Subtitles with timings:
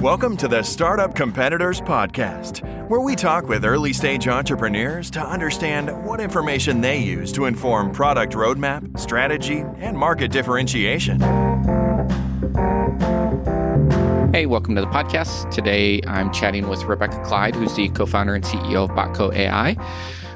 [0.00, 6.04] Welcome to the Startup Competitors Podcast, where we talk with early stage entrepreneurs to understand
[6.04, 11.20] what information they use to inform product roadmap, strategy, and market differentiation.
[14.32, 15.52] Hey, welcome to the podcast.
[15.52, 19.76] Today I'm chatting with Rebecca Clyde, who's the co founder and CEO of Botco AI.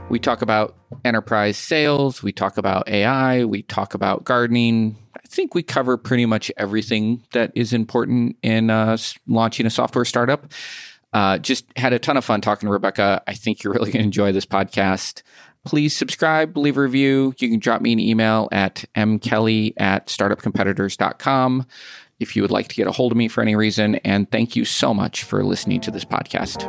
[0.09, 4.97] We talk about enterprise sales, we talk about AI, we talk about gardening,
[5.29, 10.53] think we cover pretty much everything that is important in uh, launching a software startup.
[11.13, 13.23] Uh, just had a ton of fun talking to Rebecca.
[13.27, 15.23] I think you're really going to enjoy this podcast.
[15.65, 17.35] Please subscribe, leave a review.
[17.39, 21.67] You can drop me an email at mkelly at startupcompetitors.com
[22.21, 23.97] if you would like to get a hold of me for any reason.
[23.97, 26.67] And thank you so much for listening to this podcast.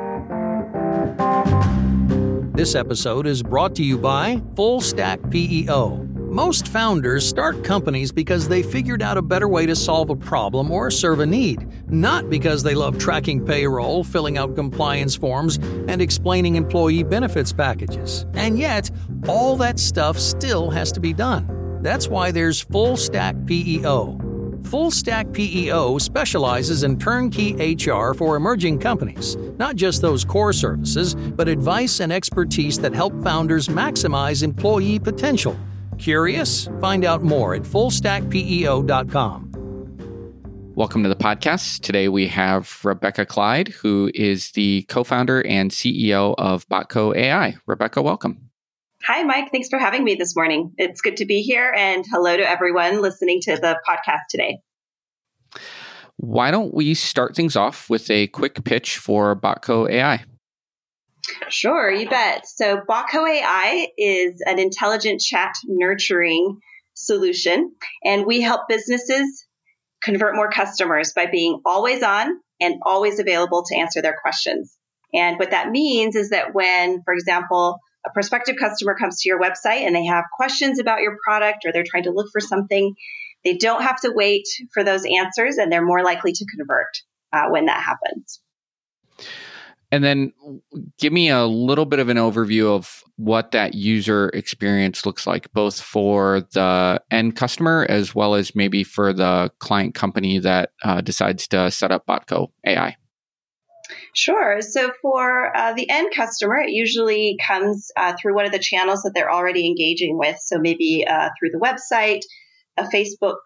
[2.55, 6.18] This episode is brought to you by Full Stack PEO.
[6.29, 10.69] Most founders start companies because they figured out a better way to solve a problem
[10.69, 15.55] or serve a need, not because they love tracking payroll, filling out compliance forms,
[15.87, 18.27] and explaining employee benefits packages.
[18.35, 18.91] And yet,
[19.27, 21.79] all that stuff still has to be done.
[21.81, 24.59] That's why there's Full Stack PEO.
[24.65, 31.15] Full Stack PEO specializes in turnkey HR for emerging companies, not just those core services,
[31.15, 35.57] but advice and expertise that help founders maximize employee potential
[35.99, 36.67] Curious?
[36.81, 39.49] Find out more at fullstackpeo.com.
[40.75, 41.81] Welcome to the podcast.
[41.81, 47.57] Today we have Rebecca Clyde, who is the co founder and CEO of Botco AI.
[47.65, 48.49] Rebecca, welcome.
[49.03, 49.51] Hi, Mike.
[49.51, 50.73] Thanks for having me this morning.
[50.77, 54.59] It's good to be here, and hello to everyone listening to the podcast today.
[56.15, 60.23] Why don't we start things off with a quick pitch for Botco AI?
[61.49, 62.47] Sure, you bet.
[62.47, 66.59] So Botco AI is an intelligent chat nurturing
[66.93, 69.45] solution, and we help businesses
[70.01, 74.75] convert more customers by being always on and always available to answer their questions.
[75.13, 79.39] And what that means is that when, for example, a prospective customer comes to your
[79.39, 82.95] website and they have questions about your product or they're trying to look for something,
[83.43, 86.87] they don't have to wait for those answers and they're more likely to convert
[87.33, 88.41] uh, when that happens.
[89.91, 90.33] And then
[90.99, 95.51] give me a little bit of an overview of what that user experience looks like,
[95.51, 101.01] both for the end customer as well as maybe for the client company that uh,
[101.01, 102.95] decides to set up Botco AI.
[104.15, 104.61] Sure.
[104.61, 109.01] So for uh, the end customer, it usually comes uh, through one of the channels
[109.03, 110.37] that they're already engaging with.
[110.39, 112.21] So maybe uh, through the website,
[112.77, 113.37] a Facebook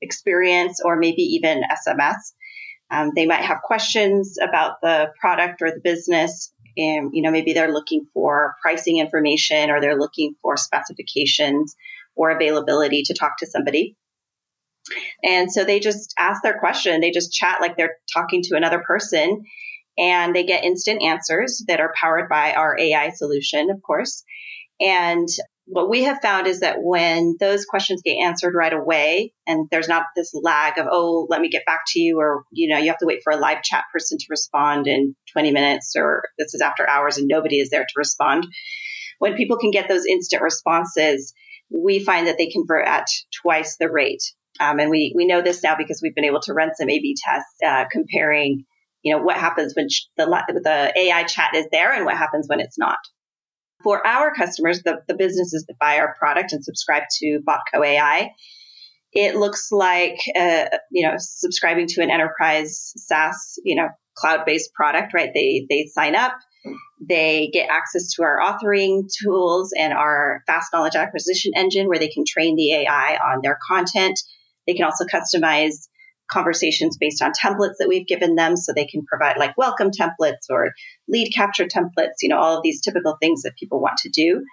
[0.00, 2.32] experience, or maybe even SMS.
[2.90, 6.52] Um, they might have questions about the product or the business.
[6.76, 11.74] And, you know, maybe they're looking for pricing information or they're looking for specifications
[12.14, 13.96] or availability to talk to somebody.
[15.22, 17.00] And so they just ask their question.
[17.00, 19.44] They just chat like they're talking to another person
[19.98, 24.24] and they get instant answers that are powered by our AI solution, of course.
[24.80, 25.28] And
[25.70, 29.88] what we have found is that when those questions get answered right away and there's
[29.88, 32.88] not this lag of oh let me get back to you or you know you
[32.88, 36.54] have to wait for a live chat person to respond in 20 minutes or this
[36.54, 38.46] is after hours and nobody is there to respond
[39.18, 41.34] when people can get those instant responses
[41.70, 43.06] we find that they convert at
[43.42, 44.22] twice the rate.
[44.60, 47.16] Um, and we we know this now because we've been able to run some a-b
[47.22, 48.64] tests uh, comparing
[49.02, 49.86] you know what happens when
[50.16, 52.98] the, the ai chat is there and what happens when it's not
[53.82, 58.32] for our customers, the, the businesses that buy our product and subscribe to Botco AI,
[59.12, 64.72] it looks like uh, you know subscribing to an enterprise SaaS you know cloud based
[64.74, 65.30] product, right?
[65.32, 66.32] They they sign up,
[67.00, 72.08] they get access to our authoring tools and our fast knowledge acquisition engine, where they
[72.08, 74.18] can train the AI on their content.
[74.66, 75.88] They can also customize
[76.30, 80.50] conversations based on templates that we've given them so they can provide like welcome templates
[80.50, 80.72] or
[81.08, 84.44] lead capture templates, you know, all of these typical things that people want to do,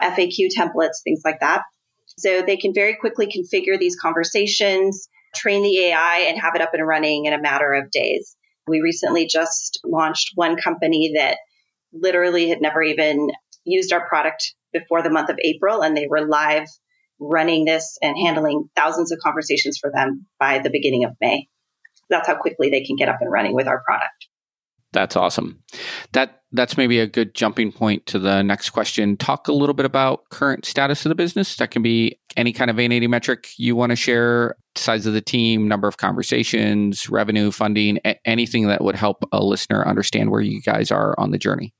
[0.00, 1.62] FAQ templates, things like that.
[2.18, 6.74] So they can very quickly configure these conversations, train the AI, and have it up
[6.74, 8.36] and running in a matter of days.
[8.66, 11.38] We recently just launched one company that
[11.92, 13.30] literally had never even
[13.64, 16.68] used our product before the month of April, and they were live
[17.22, 21.48] running this and handling thousands of conversations for them by the beginning of May.
[22.10, 24.26] That's how quickly they can get up and running with our product.
[24.92, 25.62] That's awesome.
[26.12, 29.16] That that's maybe a good jumping point to the next question.
[29.16, 31.56] Talk a little bit about current status of the business.
[31.56, 35.22] That can be any kind of A80 metric you want to share, size of the
[35.22, 40.60] team, number of conversations, revenue, funding, anything that would help a listener understand where you
[40.60, 41.72] guys are on the journey.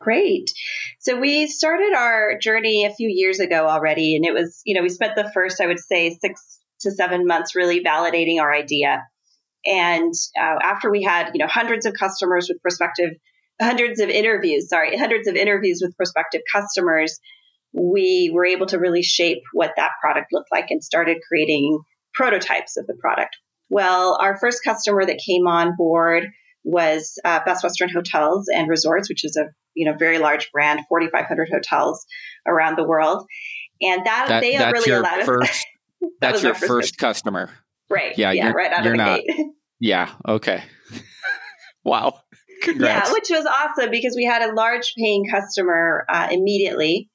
[0.00, 0.50] Great.
[0.98, 4.82] So we started our journey a few years ago already, and it was, you know,
[4.82, 9.02] we spent the first, I would say, six to seven months really validating our idea.
[9.66, 13.10] And uh, after we had, you know, hundreds of customers with prospective,
[13.60, 17.20] hundreds of interviews, sorry, hundreds of interviews with prospective customers,
[17.74, 21.78] we were able to really shape what that product looked like and started creating
[22.14, 23.36] prototypes of the product.
[23.68, 26.24] Well, our first customer that came on board
[26.64, 30.80] was uh, Best Western Hotels and Resorts, which is a you know very large brand,
[30.88, 32.04] 4,500 hotels
[32.46, 33.26] around the world,
[33.80, 35.66] and that, that they really allowed first,
[36.00, 37.50] that that's your first, first customer,
[37.88, 38.16] right?
[38.16, 39.46] Yeah, yeah, right out of the not, gate.
[39.82, 40.10] Yeah.
[40.28, 40.62] Okay.
[41.84, 42.20] wow.
[42.62, 43.08] Congrats.
[43.08, 47.08] Yeah, which was awesome because we had a large paying customer uh, immediately,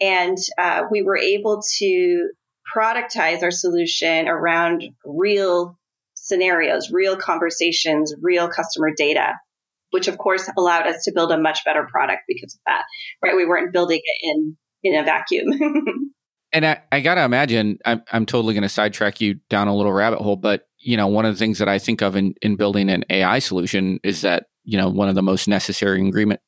[0.00, 2.30] and uh, we were able to
[2.74, 5.76] productize our solution around real
[6.14, 9.34] scenarios, real conversations, real customer data,
[9.94, 12.82] which of course allowed us to build a much better product because of that.
[13.22, 13.36] Right?
[13.36, 15.46] We weren't building it in in a vacuum.
[16.52, 20.18] and I, I gotta imagine I'm I'm totally gonna sidetrack you down a little rabbit
[20.18, 22.90] hole, but you know, one of the things that I think of in, in building
[22.90, 26.40] an AI solution is that you know one of the most necessary ingredient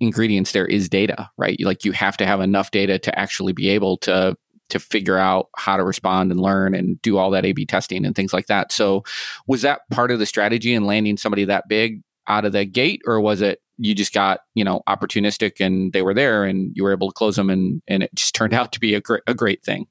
[0.00, 3.68] ingredients there is data right like you have to have enough data to actually be
[3.68, 4.34] able to
[4.70, 8.04] to figure out how to respond and learn and do all that A B testing
[8.04, 8.72] and things like that.
[8.72, 9.02] So,
[9.46, 13.02] was that part of the strategy in landing somebody that big out of the gate,
[13.06, 16.82] or was it you just got you know opportunistic and they were there and you
[16.82, 19.22] were able to close them and and it just turned out to be a great
[19.26, 19.86] a great thing?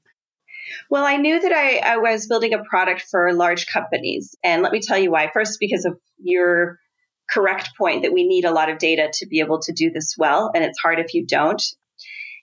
[0.90, 4.72] Well, I knew that I, I was building a product for large companies, and let
[4.72, 5.30] me tell you why.
[5.32, 6.78] First, because of your
[7.30, 10.14] correct point that we need a lot of data to be able to do this
[10.18, 11.62] well, and it's hard if you don't.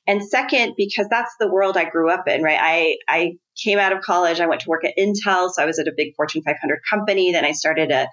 [0.08, 2.60] And second, because that's the world I grew up in, right?
[2.62, 5.80] I, I came out of college, I went to work at Intel, so I was
[5.80, 7.32] at a big Fortune 500 company.
[7.32, 8.08] Then I started a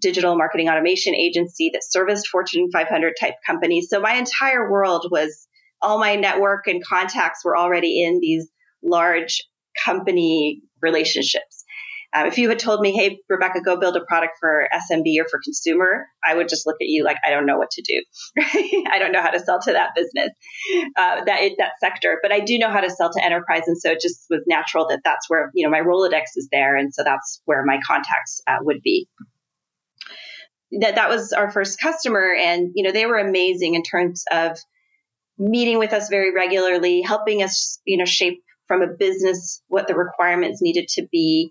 [0.00, 3.88] digital marketing automation agency that serviced Fortune 500 type companies.
[3.90, 5.46] So my entire world was
[5.80, 8.48] all my network and contacts were already in these
[8.82, 9.42] large
[9.84, 11.64] company relationships.
[12.14, 15.28] Um, if you had told me, hey, Rebecca, go build a product for SMB or
[15.30, 18.02] for consumer, I would just look at you like, I don't know what to do.
[18.90, 20.30] I don't know how to sell to that business,
[20.96, 23.64] uh, that, that sector, but I do know how to sell to enterprise.
[23.66, 26.76] And so it just was natural that that's where, you know, my Rolodex is there.
[26.76, 29.06] And so that's where my contacts uh, would be.
[30.80, 32.34] That, that was our first customer.
[32.34, 34.58] And, you know, they were amazing in terms of
[35.38, 39.94] meeting with us very regularly, helping us, you know, shape from a business what the
[39.94, 41.50] requirements needed to be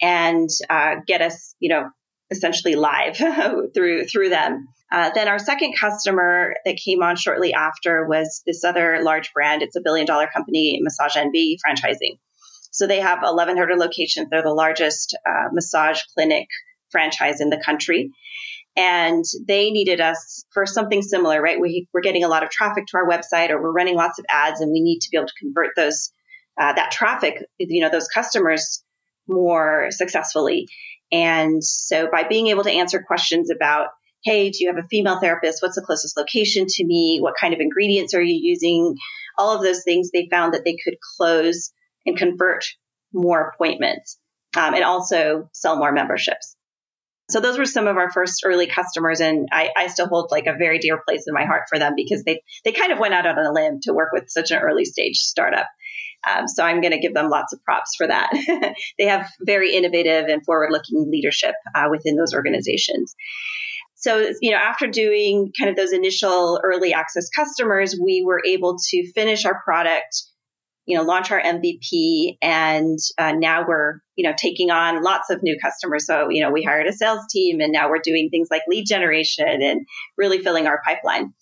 [0.00, 1.90] and uh, get us, you know,
[2.30, 3.16] essentially live
[3.74, 4.68] through through them.
[4.90, 9.62] Uh, then our second customer that came on shortly after was this other large brand.
[9.62, 12.18] It's a billion dollar company, Massage Envy Franchising.
[12.70, 14.28] So they have 1,100 locations.
[14.30, 16.48] They're the largest uh, massage clinic
[16.90, 18.10] franchise in the country.
[18.76, 21.60] And they needed us for something similar, right?
[21.60, 24.24] We, we're getting a lot of traffic to our website or we're running lots of
[24.30, 26.12] ads and we need to be able to convert those,
[26.60, 28.84] uh, that traffic, you know, those customers
[29.26, 30.68] more successfully.
[31.10, 33.88] And so by being able to answer questions about,
[34.24, 35.62] hey, do you have a female therapist?
[35.62, 37.18] What's the closest location to me?
[37.20, 38.94] What kind of ingredients are you using?
[39.38, 41.72] All of those things, they found that they could close
[42.04, 42.64] and convert
[43.12, 44.18] more appointments
[44.56, 46.56] um, and also sell more memberships.
[47.30, 50.46] So those were some of our first early customers, and I, I, still hold like
[50.46, 53.12] a very dear place in my heart for them because they they kind of went
[53.12, 55.66] out on a limb to work with such an early stage startup.
[56.28, 58.30] Um, so I'm going to give them lots of props for that.
[58.98, 63.14] they have very innovative and forward looking leadership uh, within those organizations.
[63.94, 68.76] So, you know, after doing kind of those initial early access customers, we were able
[68.90, 70.22] to finish our product,
[70.88, 75.42] you know, launch our MVP, and uh, now we're, you know, taking on lots of
[75.42, 76.06] new customers.
[76.06, 78.86] So, you know, we hired a sales team, and now we're doing things like lead
[78.86, 81.34] generation and really filling our pipeline.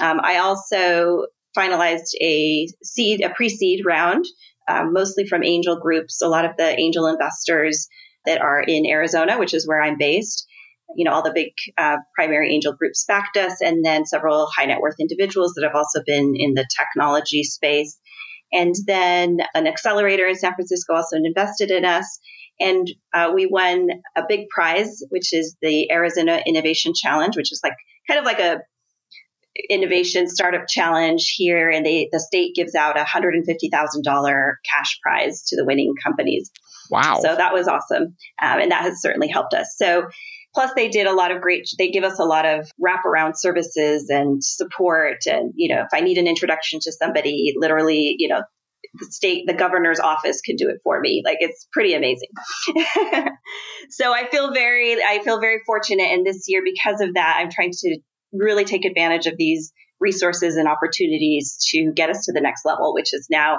[0.00, 4.24] Um, I also finalized a seed, a pre-seed round,
[4.70, 6.22] um, mostly from angel groups.
[6.22, 7.88] A lot of the angel investors
[8.24, 10.46] that are in Arizona, which is where I'm based.
[10.96, 14.64] You know, all the big uh, primary angel groups backed us, and then several high
[14.64, 17.98] net worth individuals that have also been in the technology space.
[18.54, 22.20] And then an accelerator in San Francisco also invested in us.
[22.60, 27.60] And uh, we won a big prize, which is the Arizona Innovation Challenge, which is
[27.64, 27.74] like
[28.08, 28.60] kind of like a
[29.68, 34.04] innovation startup challenge here, and they the state gives out a hundred and fifty thousand
[34.04, 36.50] dollar cash prize to the winning companies.
[36.90, 37.18] Wow!
[37.22, 39.74] So that was awesome, um, and that has certainly helped us.
[39.76, 40.06] So.
[40.54, 41.68] Plus, they did a lot of great.
[41.78, 45.26] They give us a lot of wraparound services and support.
[45.26, 48.42] And you know, if I need an introduction to somebody, literally, you know,
[48.94, 51.22] the state, the governor's office can do it for me.
[51.24, 52.28] Like it's pretty amazing.
[53.90, 56.04] so I feel very, I feel very fortunate.
[56.12, 57.98] And this year, because of that, I'm trying to
[58.32, 62.94] really take advantage of these resources and opportunities to get us to the next level,
[62.94, 63.58] which is now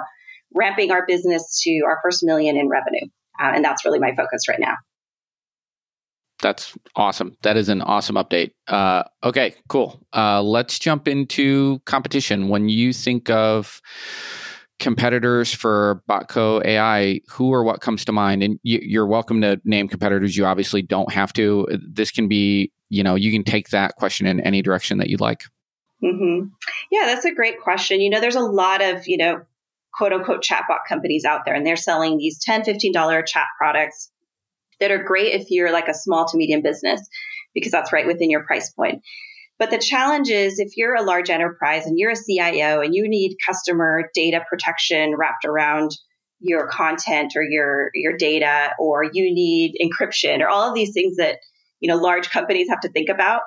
[0.53, 3.07] ramping our business to our first million in revenue.
[3.39, 4.75] Uh, and that's really my focus right now.
[6.41, 7.37] That's awesome.
[7.43, 8.51] That is an awesome update.
[8.67, 10.05] Uh, okay, cool.
[10.13, 12.49] Uh, let's jump into competition.
[12.49, 13.81] When you think of
[14.79, 18.43] competitors for Botco AI, who or what comes to mind?
[18.43, 20.35] And you, are welcome to name competitors.
[20.35, 21.67] You obviously don't have to.
[21.89, 25.21] This can be, you know, you can take that question in any direction that you'd
[25.21, 25.43] like.
[26.03, 26.47] Mm-hmm.
[26.91, 28.01] Yeah, that's a great question.
[28.01, 29.41] You know, there's a lot of, you know,
[29.93, 34.11] quote unquote chatbot companies out there, and they're selling these $10, $15 chat products
[34.79, 37.01] that are great if you're like a small to medium business,
[37.53, 39.01] because that's right within your price point.
[39.57, 43.07] But the challenge is if you're a large enterprise and you're a CIO and you
[43.07, 45.91] need customer data protection wrapped around
[46.39, 51.15] your content or your your data or you need encryption or all of these things
[51.17, 51.37] that
[51.79, 53.41] you know large companies have to think about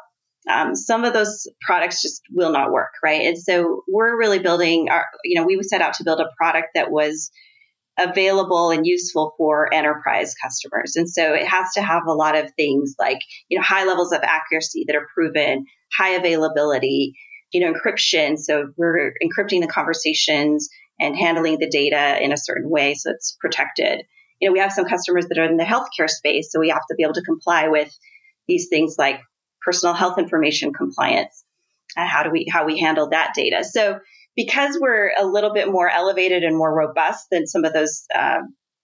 [0.48, 4.88] um, some of those products just will not work right and so we're really building
[4.90, 7.30] our you know we set out to build a product that was
[7.98, 10.94] available and useful for enterprise customers.
[10.96, 14.12] And so it has to have a lot of things like, you know, high levels
[14.12, 17.14] of accuracy that are proven, high availability,
[17.52, 18.38] you know, encryption.
[18.38, 20.68] So we're encrypting the conversations
[21.00, 24.02] and handling the data in a certain way so it's protected.
[24.40, 26.86] You know, we have some customers that are in the healthcare space, so we have
[26.88, 27.92] to be able to comply with
[28.46, 29.20] these things like
[29.60, 31.44] personal health information compliance.
[31.96, 33.64] And how do we how we handle that data?
[33.64, 33.98] So
[34.38, 38.38] because we're a little bit more elevated and more robust than some of those uh,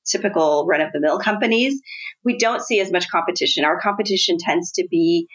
[0.04, 1.80] typical run of the mill companies,
[2.24, 3.64] we don't see as much competition.
[3.64, 5.28] Our competition tends to be,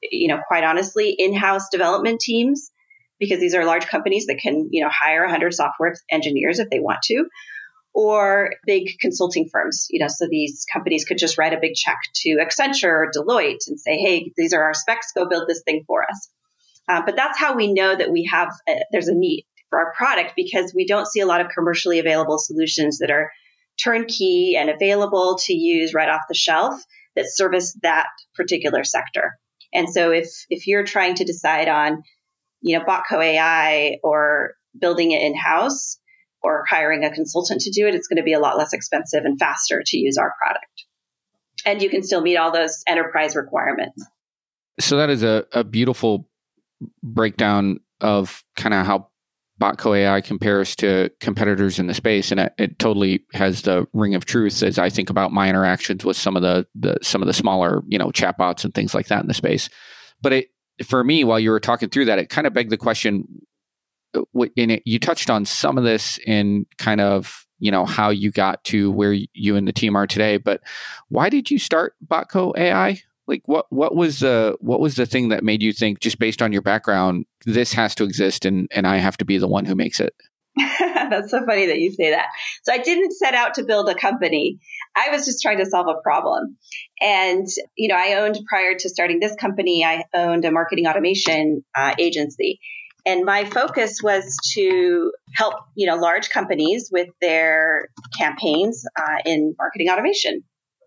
[0.00, 2.70] you know, quite honestly, in house development teams
[3.18, 6.78] because these are large companies that can, you know, hire 100 software engineers if they
[6.78, 7.24] want to.
[7.92, 11.96] Or big consulting firms, you know, so these companies could just write a big check
[12.22, 15.82] to Accenture or Deloitte and say, hey, these are our specs, go build this thing
[15.88, 16.28] for us.
[16.88, 19.92] Uh, but that's how we know that we have, a, there's a need for our
[19.94, 23.30] product because we don't see a lot of commercially available solutions that are
[23.82, 26.80] turnkey and available to use right off the shelf
[27.14, 29.38] that service that particular sector.
[29.72, 32.02] And so if if you're trying to decide on,
[32.60, 35.98] you know, Botco AI or building it in house
[36.42, 39.24] or hiring a consultant to do it, it's going to be a lot less expensive
[39.24, 40.66] and faster to use our product.
[41.64, 44.04] And you can still meet all those enterprise requirements.
[44.78, 46.28] So that is a, a beautiful
[47.02, 49.08] breakdown of kind of how
[49.60, 54.14] Botco AI compares to competitors in the space, and it, it, totally has the ring
[54.14, 57.26] of truth as I think about my interactions with some of the, the some of
[57.26, 59.70] the smaller you know chatbots and things like that in the space.
[60.20, 60.48] But it
[60.84, 63.26] for me, while you were talking through that, it kind of begged the question.
[64.14, 68.10] Uh, in it, you touched on some of this in kind of you know how
[68.10, 70.60] you got to where you and the team are today, but
[71.08, 73.00] why did you start Botco AI?
[73.26, 76.42] Like what what was the what was the thing that made you think just based
[76.42, 79.64] on your background this has to exist and and I have to be the one
[79.64, 80.14] who makes it
[81.10, 82.28] That's so funny that you say that.
[82.62, 84.58] So I didn't set out to build a company.
[84.96, 86.56] I was just trying to solve a problem.
[87.00, 91.64] And, you know, I owned prior to starting this company, I owned a marketing automation
[91.76, 92.58] uh, agency.
[93.04, 99.54] And my focus was to help, you know, large companies with their campaigns uh, in
[99.58, 100.42] marketing automation.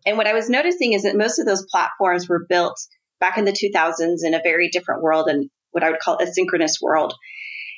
[0.09, 2.79] And what I was noticing is that most of those platforms were built
[3.19, 6.25] back in the 2000s in a very different world and what I would call a
[6.25, 7.13] synchronous world.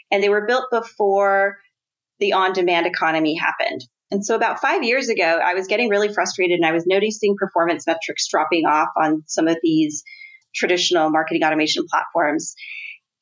[0.10, 1.58] And they were built before
[2.20, 3.82] the on demand economy happened.
[4.12, 7.36] And so about five years ago, I was getting really frustrated and I was noticing
[7.38, 10.04] performance metrics dropping off on some of these
[10.56, 12.56] traditional marketing automation platforms.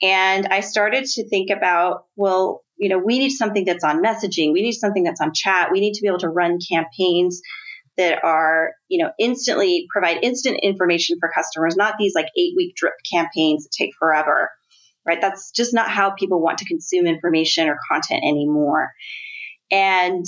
[0.03, 4.53] And I started to think about, well, you know, we need something that's on messaging.
[4.53, 5.69] We need something that's on chat.
[5.71, 7.41] We need to be able to run campaigns
[8.00, 12.74] that are, you know, instantly provide instant information for customers, not these like eight week
[12.75, 14.50] drip campaigns that take forever,
[15.06, 15.20] right?
[15.20, 18.89] That's just not how people want to consume information or content anymore.
[19.70, 20.25] And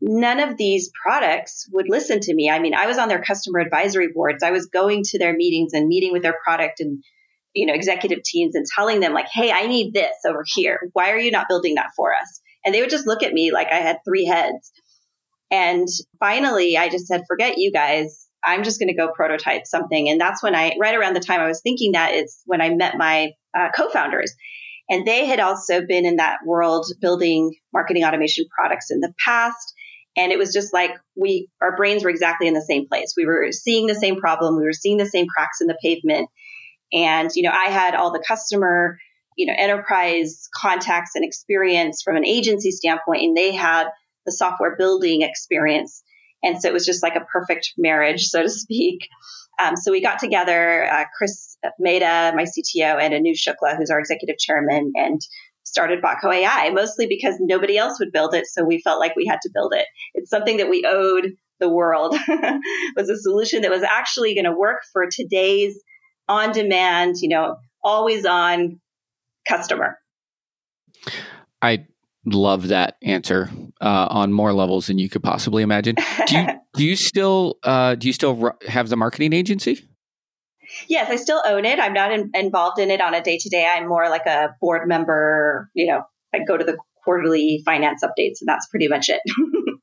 [0.00, 2.48] none of these products would listen to me.
[2.48, 4.42] I mean, I was on their customer advisory boards.
[4.42, 7.04] I was going to their meetings and meeting with their product and
[7.52, 10.88] you know executive teams and telling them like, "Hey, I need this over here.
[10.94, 13.52] Why are you not building that for us?" And they would just look at me
[13.52, 14.72] like I had three heads.
[15.50, 15.86] And
[16.18, 18.26] finally, I just said, forget you guys.
[18.44, 20.08] I'm just going to go prototype something.
[20.08, 22.70] And that's when I, right around the time I was thinking that, it's when I
[22.70, 24.34] met my uh, co founders.
[24.88, 29.74] And they had also been in that world building marketing automation products in the past.
[30.16, 33.14] And it was just like we, our brains were exactly in the same place.
[33.16, 34.56] We were seeing the same problem.
[34.56, 36.28] We were seeing the same cracks in the pavement.
[36.92, 38.98] And, you know, I had all the customer,
[39.36, 43.88] you know, enterprise contacts and experience from an agency standpoint, and they had
[44.26, 46.02] the software building experience.
[46.42, 49.08] And so it was just like a perfect marriage, so to speak.
[49.62, 53.98] Um, so we got together, uh, Chris Mehta, my CTO, and Anu Shukla, who's our
[53.98, 55.20] executive chairman, and
[55.62, 58.46] started Botco AI, mostly because nobody else would build it.
[58.46, 59.86] So we felt like we had to build it.
[60.14, 62.14] It's something that we owed the world
[62.96, 65.82] was a solution that was actually going to work for today's
[66.28, 68.80] on demand, you know, always on
[69.48, 69.98] customer.
[71.62, 71.86] I
[72.26, 75.96] love that answer uh, on more levels than you could possibly imagine.
[76.26, 79.88] Do you, do you still uh, do you still have the marketing agency?
[80.88, 81.78] Yes, I still own it.
[81.78, 83.66] I'm not in, involved in it on a day to day.
[83.66, 85.70] I'm more like a board member.
[85.74, 86.02] You know,
[86.34, 89.20] I go to the quarterly finance updates, and that's pretty much it.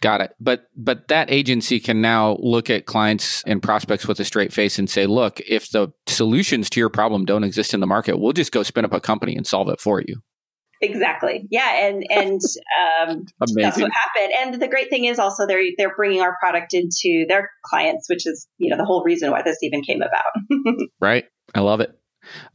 [0.00, 0.34] Got it.
[0.40, 4.78] But but that agency can now look at clients and prospects with a straight face
[4.78, 8.32] and say, look, if the solutions to your problem don't exist in the market, we'll
[8.32, 10.16] just go spin up a company and solve it for you.
[10.82, 11.46] Exactly.
[11.48, 12.40] Yeah, and and
[13.00, 14.32] um, that's what happened.
[14.40, 18.26] And the great thing is also they're they're bringing our product into their clients, which
[18.26, 20.58] is you know the whole reason why this even came about.
[21.00, 21.24] right.
[21.54, 21.96] I love it.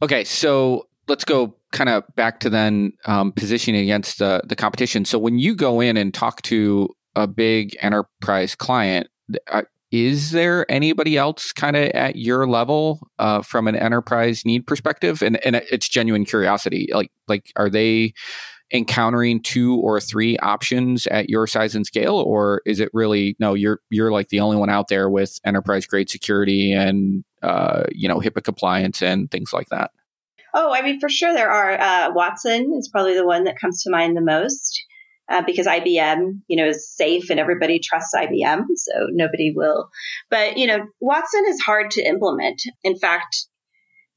[0.02, 5.06] Okay, so let's go kind of back to then um, positioning against the the competition.
[5.06, 9.08] So when you go in and talk to a big enterprise client,
[9.50, 14.66] uh, is there anybody else kind of at your level uh, from an enterprise need
[14.66, 15.22] perspective?
[15.22, 16.88] And and it's genuine curiosity.
[16.92, 18.12] Like like are they
[18.70, 23.54] encountering two or three options at your size and scale, or is it really no?
[23.54, 28.08] You're you're like the only one out there with enterprise grade security and uh, you
[28.08, 29.90] know HIPAA compliance and things like that.
[30.54, 31.78] Oh, I mean, for sure there are.
[31.78, 34.82] Uh, Watson is probably the one that comes to mind the most
[35.28, 39.88] uh, because IBM, you know, is safe and everybody trusts IBM, so nobody will.
[40.30, 42.62] But you know, Watson is hard to implement.
[42.82, 43.46] In fact,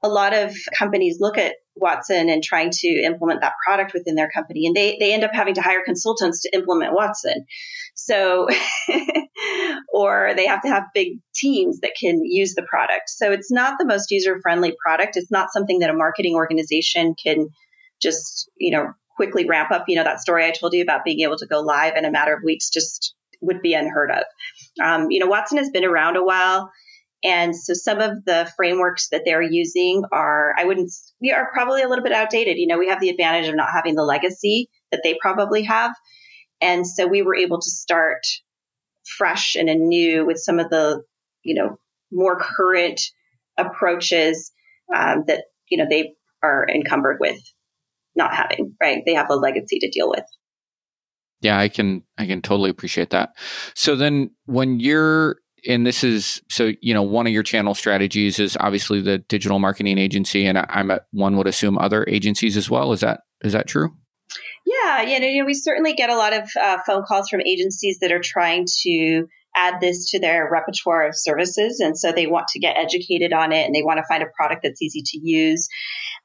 [0.03, 4.29] a lot of companies look at Watson and trying to implement that product within their
[4.29, 7.45] company, and they they end up having to hire consultants to implement Watson.
[7.93, 8.47] So,
[9.93, 13.09] or they have to have big teams that can use the product.
[13.09, 15.17] So it's not the most user friendly product.
[15.17, 17.49] It's not something that a marketing organization can
[18.01, 19.85] just you know quickly ramp up.
[19.87, 22.11] You know, that story I told you about being able to go live in a
[22.11, 24.23] matter of weeks just would be unheard of.
[24.83, 26.71] Um, you know, Watson has been around a while.
[27.23, 30.91] And so some of the frameworks that they're using are, I wouldn't,
[31.21, 32.57] we are probably a little bit outdated.
[32.57, 35.91] You know, we have the advantage of not having the legacy that they probably have.
[36.61, 38.21] And so we were able to start
[39.05, 41.03] fresh and anew with some of the,
[41.43, 41.77] you know,
[42.11, 42.99] more current
[43.55, 44.51] approaches
[44.95, 47.39] um, that, you know, they are encumbered with
[48.15, 49.03] not having, right?
[49.05, 50.23] They have a legacy to deal with.
[51.41, 53.31] Yeah, I can I can totally appreciate that.
[53.75, 58.39] So then when you're and this is so you know one of your channel strategies
[58.39, 62.69] is obviously the digital marketing agency and I'm at one would assume other agencies as
[62.69, 62.93] well.
[62.93, 63.95] Is that is that true?
[64.65, 67.97] Yeah, yeah, you know, we certainly get a lot of uh, phone calls from agencies
[67.99, 71.79] that are trying to add this to their repertoire of services.
[71.79, 74.27] And so they want to get educated on it and they want to find a
[74.37, 75.67] product that's easy to use.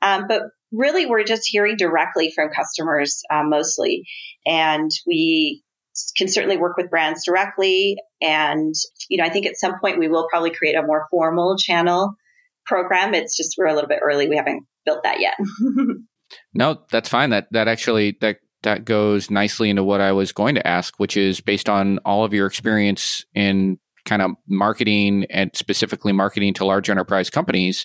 [0.02, 4.04] Um, but really, we're just hearing directly from customers uh, mostly.
[4.46, 5.62] And we
[6.16, 7.96] can certainly work with brands directly.
[8.20, 8.74] And,
[9.08, 12.14] you know, I think at some point we will probably create a more formal channel
[12.66, 13.14] program.
[13.14, 14.28] It's just we're a little bit early.
[14.28, 15.34] We haven't built that yet.
[16.54, 17.30] no, that's fine.
[17.30, 21.16] That that actually that that goes nicely into what I was going to ask, which
[21.16, 26.64] is based on all of your experience in kind of marketing and specifically marketing to
[26.64, 27.84] large enterprise companies.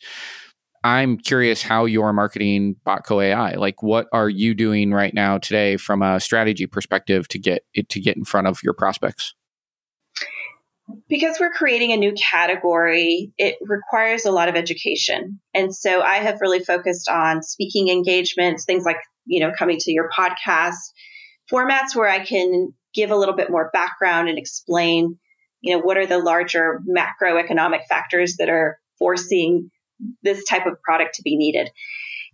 [0.83, 3.53] I'm curious how you're marketing Botco AI.
[3.53, 7.89] Like, what are you doing right now today from a strategy perspective to get it
[7.89, 9.35] to get in front of your prospects?
[11.07, 15.39] Because we're creating a new category, it requires a lot of education.
[15.53, 19.91] And so I have really focused on speaking engagements, things like you know, coming to
[19.91, 20.75] your podcast,
[21.51, 25.17] formats where I can give a little bit more background and explain,
[25.61, 29.69] you know, what are the larger macroeconomic factors that are forcing
[30.23, 31.69] this type of product to be needed.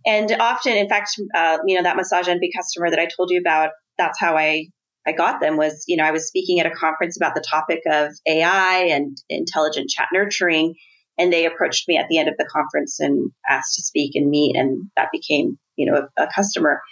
[0.06, 3.40] And often, in fact, uh, you know, that Massage Envy customer that I told you
[3.40, 4.66] about, that's how I
[5.06, 7.80] I got them was, you know, I was speaking at a conference about the topic
[7.86, 10.74] of AI and intelligent chat nurturing.
[11.16, 14.28] And they approached me at the end of the conference and asked to speak and
[14.28, 14.54] meet.
[14.54, 16.82] And that became you know, a, a customer.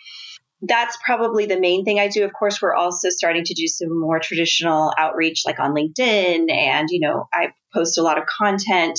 [0.62, 2.24] That's probably the main thing I do.
[2.24, 6.88] Of course, we're also starting to do some more traditional outreach like on LinkedIn and,
[6.90, 8.98] you know, I post a lot of content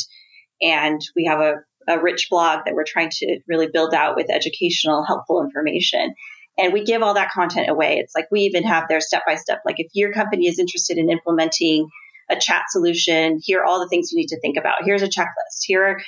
[0.61, 1.55] and we have a,
[1.87, 6.13] a rich blog that we're trying to really build out with educational, helpful information
[6.57, 7.97] and we give all that content away.
[7.97, 9.61] It's like we even have their step by step.
[9.65, 11.87] Like if your company is interested in implementing
[12.29, 14.83] a chat solution, here are all the things you need to think about.
[14.83, 15.63] Here's a checklist.
[15.65, 16.01] Here are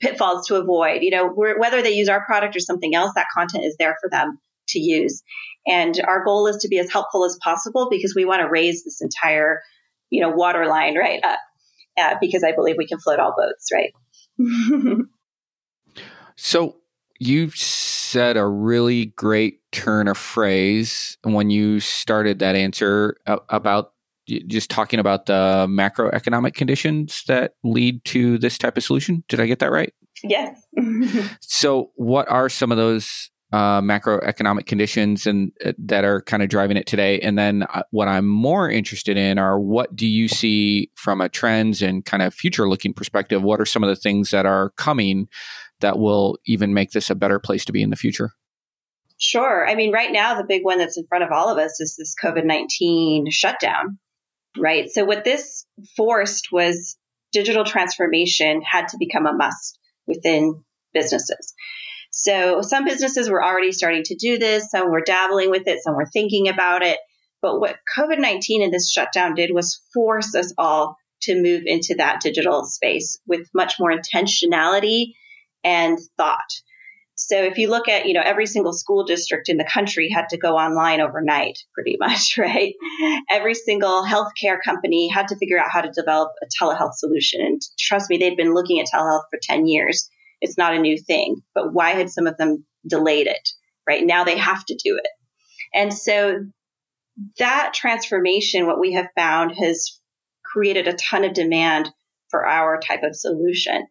[0.00, 1.02] pitfalls to avoid.
[1.02, 4.10] You know, whether they use our product or something else, that content is there for
[4.10, 4.38] them
[4.68, 5.22] to use.
[5.66, 8.82] And our goal is to be as helpful as possible because we want to raise
[8.82, 9.60] this entire,
[10.10, 11.38] you know, water line right up.
[11.98, 13.92] Uh, because I believe we can float all boats, right?
[16.36, 16.76] so
[17.18, 23.16] you said a really great turn of phrase when you started that answer
[23.48, 23.92] about
[24.46, 29.24] just talking about the macroeconomic conditions that lead to this type of solution.
[29.28, 29.92] Did I get that right?
[30.22, 30.64] Yes.
[31.40, 36.48] so, what are some of those uh, macroeconomic conditions and uh, that are kind of
[36.48, 37.20] driving it today?
[37.20, 41.28] And then, uh, what I'm more interested in are what do you see from a
[41.28, 43.42] trends and kind of future looking perspective?
[43.42, 45.28] What are some of the things that are coming
[45.80, 48.30] that will even make this a better place to be in the future?
[49.18, 49.68] Sure.
[49.68, 51.94] I mean, right now, the big one that's in front of all of us is
[51.96, 53.98] this COVID 19 shutdown,
[54.58, 54.90] right?
[54.90, 55.64] So, what this
[55.96, 56.96] forced was
[57.32, 60.62] digital transformation had to become a must within
[60.92, 61.54] businesses.
[62.14, 65.96] So, some businesses were already starting to do this, some were dabbling with it, some
[65.96, 66.98] were thinking about it.
[67.40, 71.96] But what COVID 19 and this shutdown did was force us all to move into
[71.96, 75.12] that digital space with much more intentionality
[75.64, 76.50] and thought.
[77.14, 80.28] So if you look at, you know, every single school district in the country had
[80.30, 82.74] to go online overnight, pretty much, right?
[83.30, 87.40] Every single healthcare company had to figure out how to develop a telehealth solution.
[87.40, 90.10] And trust me, they've been looking at telehealth for 10 years.
[90.42, 93.48] It's not a new thing, but why had some of them delayed it?
[93.88, 95.08] Right now they have to do it.
[95.74, 96.44] And so
[97.38, 100.00] that transformation, what we have found has
[100.44, 101.88] created a ton of demand
[102.30, 103.86] for our type of solution.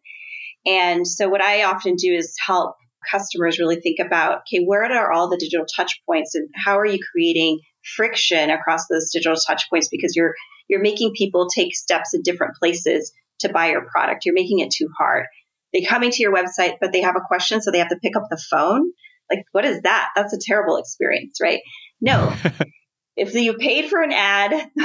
[0.65, 2.75] And so what I often do is help
[3.09, 6.85] customers really think about, okay, where are all the digital touch points and how are
[6.85, 7.59] you creating
[7.95, 10.35] friction across those digital touch points because you're
[10.67, 14.25] you're making people take steps in different places to buy your product.
[14.25, 15.25] You're making it too hard.
[15.73, 18.15] They coming to your website, but they have a question, so they have to pick
[18.15, 18.91] up the phone.
[19.29, 20.09] Like, what is that?
[20.15, 21.61] That's a terrible experience, right?
[22.01, 22.33] No,
[23.17, 24.51] if you paid for an ad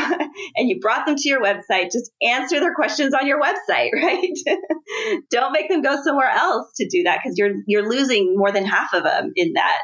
[0.57, 4.33] and you brought them to your website, just answer their questions on your website, right?
[5.31, 8.65] Don't make them go somewhere else to do that because you're you're losing more than
[8.65, 9.79] half of them in that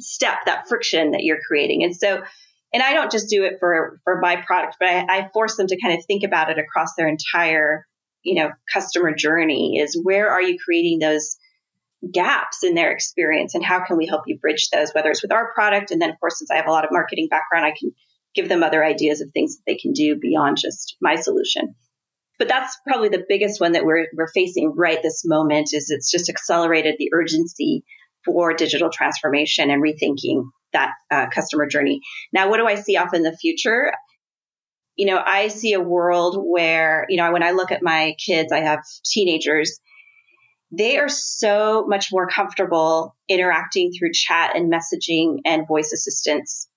[0.00, 1.84] step, that friction that you're creating.
[1.84, 2.22] And so,
[2.72, 5.68] and I don't just do it for for my product, but I, I force them
[5.68, 7.86] to kind of think about it across their entire,
[8.24, 9.78] you know, customer journey.
[9.78, 11.36] Is where are you creating those
[12.12, 15.32] gaps in their experience and how can we help you bridge those, whether it's with
[15.32, 15.90] our product.
[15.90, 17.92] And then, of course, since I have a lot of marketing background, I can
[18.34, 21.74] give them other ideas of things that they can do beyond just my solution.
[22.38, 26.10] But that's probably the biggest one that we're, we're facing right this moment is it's
[26.10, 27.84] just accelerated the urgency
[28.24, 32.00] for digital transformation and rethinking that uh, customer journey.
[32.32, 33.92] Now, what do I see off in the future?
[34.96, 38.52] You know, I see a world where, you know, when I look at my kids,
[38.52, 39.80] I have teenagers
[40.76, 46.68] they are so much more comfortable interacting through chat and messaging and voice assistants.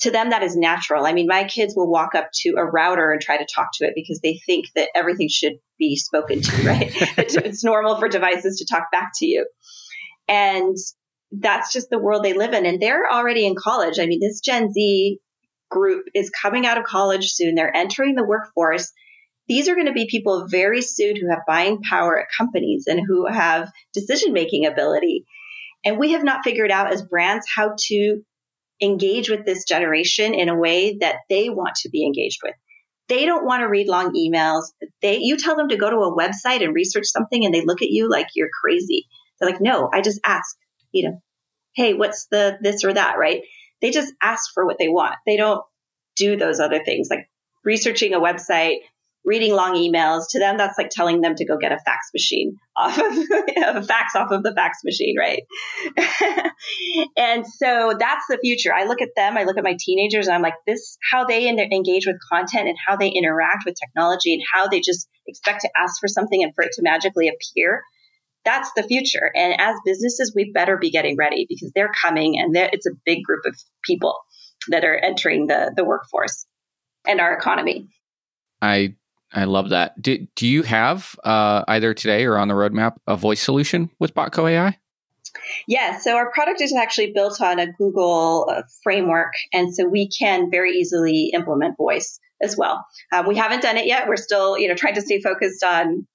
[0.00, 1.06] To them, that is natural.
[1.06, 3.86] I mean, my kids will walk up to a router and try to talk to
[3.86, 6.92] it because they think that everything should be spoken to, right?
[7.16, 9.46] it's normal for devices to talk back to you.
[10.28, 10.76] And
[11.32, 12.66] that's just the world they live in.
[12.66, 13.98] And they're already in college.
[13.98, 15.18] I mean, this Gen Z
[15.70, 17.54] group is coming out of college soon.
[17.54, 18.92] They're entering the workforce
[19.50, 23.00] these are going to be people very soon who have buying power at companies and
[23.04, 25.24] who have decision making ability.
[25.84, 28.20] And we have not figured out as brands how to
[28.80, 32.54] engage with this generation in a way that they want to be engaged with.
[33.08, 34.66] They don't want to read long emails.
[35.02, 37.82] They, you tell them to go to a website and research something and they look
[37.82, 39.08] at you like you're crazy.
[39.40, 40.56] They're like, no, I just ask,
[40.92, 41.20] you know,
[41.74, 43.42] hey, what's the this or that, right?
[43.80, 45.14] They just ask for what they want.
[45.26, 45.62] They don't
[46.16, 47.28] do those other things like
[47.64, 48.78] researching a website,
[49.24, 50.24] reading long emails.
[50.30, 53.82] To them that's like telling them to go get a fax machine off of a
[53.82, 55.42] fax off of the fax machine right?
[57.16, 58.72] And so that's the future.
[58.74, 61.48] I look at them i look at my teenagers and i'm like this how they
[61.48, 65.70] engage with content and how they interact with technology and how they just expect to
[65.80, 67.82] ask for something and for it to magically appear
[68.44, 72.54] that's the future and as businesses we better be getting ready because they're coming and
[72.54, 74.14] they're, it's a big group of people
[74.68, 76.46] that are entering the, the workforce
[77.06, 77.86] and our economy
[78.62, 78.94] I
[79.32, 80.00] I love that.
[80.00, 84.14] Do, do you have uh, either today or on the roadmap a voice solution with
[84.14, 84.76] Botco AI?
[85.68, 90.08] Yeah, so our product is actually built on a Google uh, framework, and so we
[90.08, 92.84] can very easily implement voice as well.
[93.12, 94.08] Um, we haven't done it yet.
[94.08, 96.06] We're still, you know, trying to stay focused on,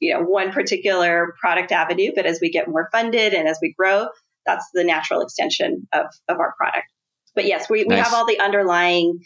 [0.00, 2.12] you know, one particular product avenue.
[2.14, 4.08] But as we get more funded and as we grow,
[4.46, 6.86] that's the natural extension of of our product.
[7.34, 8.04] But yes, we, we nice.
[8.04, 9.20] have all the underlying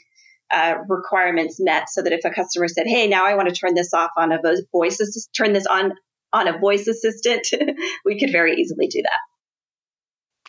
[0.51, 3.75] uh, requirements met so that if a customer said, Hey, now I want to turn
[3.75, 4.39] this off on a
[4.73, 5.93] voice, assist- turn this on
[6.33, 7.47] on a voice assistant,
[8.05, 9.19] we could very easily do that.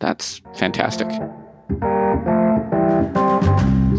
[0.01, 1.09] That's fantastic.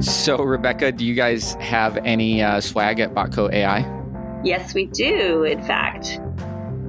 [0.02, 3.99] So, Rebecca, do you guys have any uh, swag at Botco AI?
[4.44, 6.18] Yes, we do, in fact.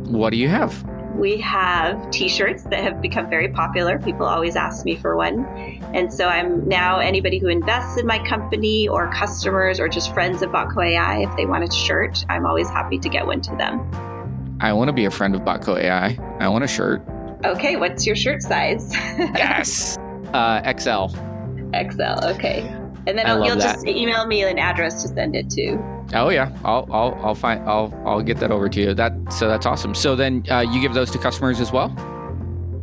[0.06, 0.84] What do you have?
[1.16, 4.00] We have t shirts that have become very popular.
[4.00, 5.46] People always ask me for one.
[5.94, 10.42] And so I'm now anybody who invests in my company or customers or just friends
[10.42, 13.56] of Botco AI, if they want a shirt, I'm always happy to get one to
[13.56, 13.80] them.
[14.62, 16.18] I want to be a friend of Botco AI.
[16.40, 17.04] I want a shirt.
[17.44, 18.94] Okay, what's your shirt size?
[19.18, 19.98] yes.
[20.34, 21.08] Uh, XL.
[21.74, 22.81] XL, okay.
[23.08, 23.76] And then you'll that.
[23.76, 25.78] just email me an address to send it to.
[26.14, 28.94] Oh yeah, I'll I'll I'll find I'll I'll get that over to you.
[28.94, 29.96] That so that's awesome.
[29.96, 31.96] So then uh, you give those to customers as well.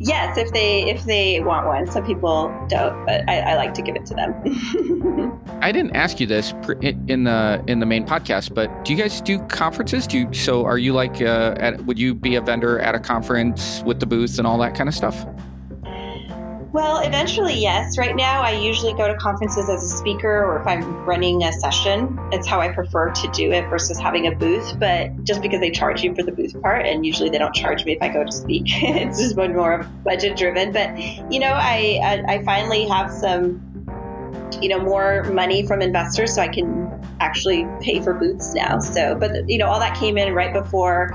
[0.01, 1.85] Yes, if they if they want one.
[1.85, 5.41] Some people don't, but I, I like to give it to them.
[5.61, 9.19] I didn't ask you this in the in the main podcast, but do you guys
[9.19, 10.07] do conferences?
[10.07, 10.65] Do you, so?
[10.65, 11.21] Are you like?
[11.21, 14.57] Uh, at, would you be a vendor at a conference with the booth and all
[14.59, 15.25] that kind of stuff?
[16.71, 17.97] Well, eventually, yes.
[17.97, 21.51] Right now, I usually go to conferences as a speaker or if I'm running a
[21.51, 22.19] session.
[22.31, 24.77] It's how I prefer to do it versus having a booth.
[24.79, 27.85] But just because they charge you for the booth part, and usually they don't charge
[27.85, 30.71] me if I go to speak, it's just more budget driven.
[30.71, 30.95] But,
[31.31, 33.65] you know, I, I, I finally have some
[34.61, 39.13] you know more money from investors so i can actually pay for booths now so
[39.13, 41.11] but you know all that came in right before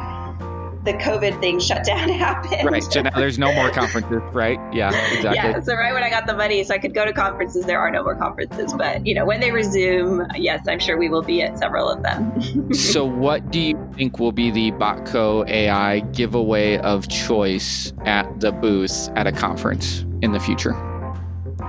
[0.85, 2.71] the COVID thing shut down happened.
[2.71, 2.83] Right.
[2.83, 4.59] So now there's no more conferences, right?
[4.73, 5.35] Yeah, exactly.
[5.35, 5.61] Yeah.
[5.61, 7.91] So right when I got the money, so I could go to conferences, there are
[7.91, 8.73] no more conferences.
[8.75, 12.03] But you know, when they resume, yes, I'm sure we will be at several of
[12.03, 12.73] them.
[12.73, 18.53] so what do you think will be the Botco AI giveaway of choice at the
[18.53, 20.75] booth at a conference in the future?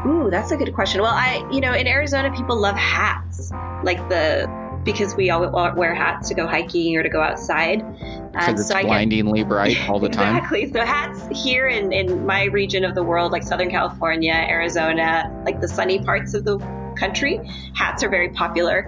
[0.06, 1.02] Ooh, that's a good question.
[1.02, 3.52] Well, I, you know, in Arizona, people love hats,
[3.84, 4.46] like the
[4.86, 7.84] because we all wear hats to go hiking or to go outside.
[8.32, 10.38] Because it's so blindingly get, bright all the time.
[10.38, 10.72] Exactly.
[10.72, 15.60] So hats here in, in my region of the world, like Southern California, Arizona, like
[15.60, 16.60] the sunny parts of the
[16.96, 17.40] country,
[17.74, 18.88] hats are very popular.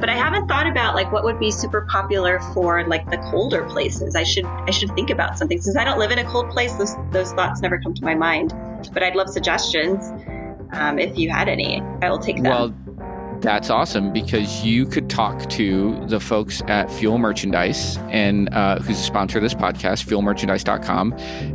[0.00, 3.64] But I haven't thought about like what would be super popular for like the colder
[3.64, 4.14] places.
[4.14, 6.74] I should I should think about something since I don't live in a cold place.
[6.74, 8.54] Those those thoughts never come to my mind.
[8.92, 10.10] But I'd love suggestions
[10.72, 11.80] um, if you had any.
[12.02, 12.44] I will take them.
[12.44, 12.74] Well,
[13.40, 18.98] that's awesome because you could talk to the folks at Fuel Merchandise and uh, who's
[18.98, 21.12] a sponsor of this podcast, fuelmerchandise.com,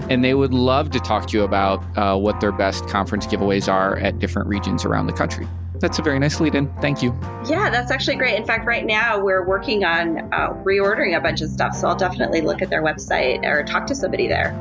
[0.09, 3.71] and they would love to talk to you about uh, what their best conference giveaways
[3.71, 5.47] are at different regions around the country.
[5.81, 6.71] That's a very nice lead in.
[6.75, 7.09] Thank you.
[7.49, 8.35] Yeah, that's actually great.
[8.35, 11.73] In fact, right now we're working on uh, reordering a bunch of stuff.
[11.73, 14.53] So I'll definitely look at their website or talk to somebody there.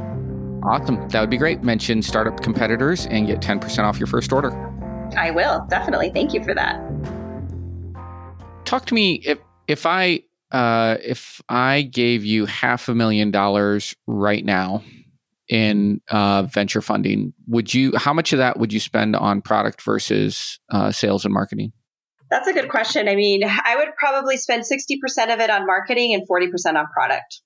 [0.62, 1.08] Awesome.
[1.08, 1.62] That would be great.
[1.62, 4.50] Mention startup competitors and get 10% off your first order.
[5.16, 6.10] I will definitely.
[6.10, 6.80] Thank you for that.
[8.70, 10.20] Talk to me if if I
[10.52, 14.84] uh, if I gave you half a million dollars right now
[15.48, 17.96] in uh, venture funding, would you?
[17.96, 21.72] How much of that would you spend on product versus uh, sales and marketing?
[22.30, 23.08] That's a good question.
[23.08, 26.76] I mean, I would probably spend sixty percent of it on marketing and forty percent
[26.76, 27.40] on product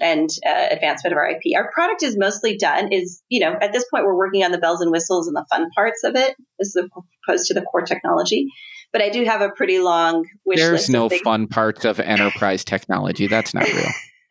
[0.00, 1.56] and uh, advancement of our IP.
[1.56, 2.92] Our product is mostly done.
[2.92, 5.44] Is you know at this point we're working on the bells and whistles and the
[5.50, 8.46] fun parts of it, as opposed to the core technology.
[8.92, 10.92] But I do have a pretty long wish There's list.
[10.92, 13.28] There's no fun parts of enterprise technology.
[13.28, 13.90] That's not real.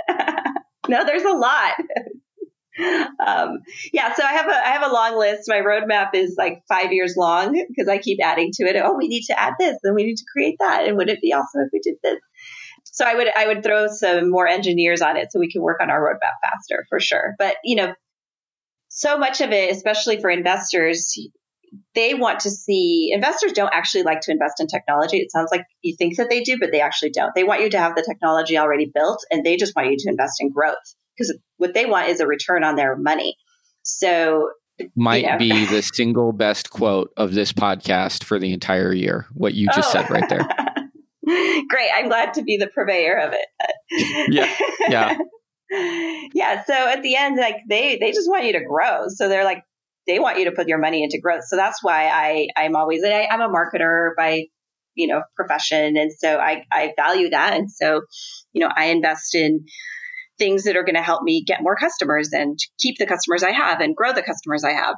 [0.90, 1.76] no, there's a lot.
[3.26, 3.60] um,
[3.94, 5.44] yeah, so I have a I have a long list.
[5.48, 8.76] My roadmap is like five years long because I keep adding to it.
[8.82, 11.22] Oh, we need to add this, and we need to create that, and would it
[11.22, 12.20] be awesome if we did this?
[12.86, 15.80] So I would I would throw some more engineers on it so we can work
[15.82, 17.36] on our roadmap faster for sure.
[17.38, 17.94] But you know,
[18.90, 21.14] so much of it, especially for investors,
[21.96, 25.18] they want to see investors don't actually like to invest in technology.
[25.18, 27.34] It sounds like you think that they do, but they actually don't.
[27.36, 30.10] They want you to have the technology already built and they just want you to
[30.10, 30.78] invest in growth
[31.16, 33.36] because what they want is a return on their money.
[33.84, 34.50] So
[34.96, 35.38] might you know.
[35.38, 39.28] be the single best quote of this podcast for the entire year.
[39.34, 40.00] What you just oh.
[40.00, 40.42] said right there.
[40.42, 40.66] Oh.
[41.70, 41.90] Great.
[41.94, 44.30] I'm glad to be the purveyor of it.
[44.32, 44.52] yeah.
[44.88, 45.18] Yeah.
[46.34, 46.64] yeah.
[46.64, 49.08] So at the end, like they, they just want you to grow.
[49.10, 49.64] So they're like,
[50.08, 51.44] they want you to put your money into growth.
[51.48, 54.46] So that's why I, I'm always, I, I'm a marketer by,
[54.96, 55.98] you know, profession.
[55.98, 57.54] And so I, I value that.
[57.54, 58.02] And so,
[58.52, 59.66] you know, I invest in
[60.40, 63.52] things that are going to help me get more customers and keep the customers I
[63.52, 64.96] have and grow the customers I have.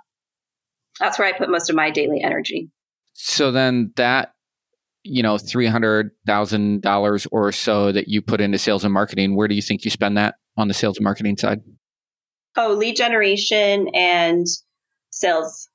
[1.00, 2.70] That's where I put most of my daily energy.
[3.14, 4.34] So then that,
[5.04, 9.62] you know, $300,000 or so that you put into sales and marketing, where do you
[9.62, 11.62] think you spend that on the sales and marketing side?
[12.56, 14.46] Oh, lead generation and
[15.12, 15.70] sales.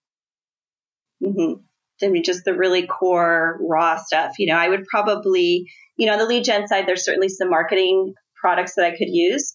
[1.22, 1.60] Mm-hmm.
[2.04, 4.32] I mean, just the really core raw stuff.
[4.38, 7.48] You know, I would probably, you know, on the lead gen side, there's certainly some
[7.48, 9.54] marketing products that I could use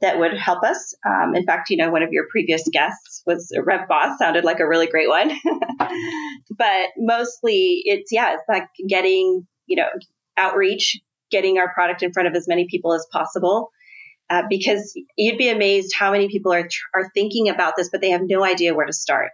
[0.00, 0.94] that would help us.
[1.06, 4.68] Um, in fact, you know, one of your previous guests was RevBoss, sounded like a
[4.68, 5.30] really great one.
[6.56, 9.88] but mostly it's, yeah, it's like getting, you know,
[10.36, 13.70] outreach, getting our product in front of as many people as possible.
[14.30, 18.10] Uh, because you'd be amazed how many people are are thinking about this, but they
[18.10, 19.30] have no idea where to start.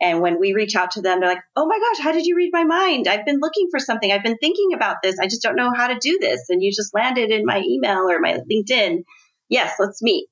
[0.00, 2.36] And when we reach out to them, they're like, "Oh my gosh, how did you
[2.36, 3.08] read my mind?
[3.08, 4.12] I've been looking for something.
[4.12, 5.18] I've been thinking about this.
[5.18, 8.08] I just don't know how to do this." And you just landed in my email
[8.08, 9.04] or my LinkedIn.
[9.48, 10.28] Yes, let's meet.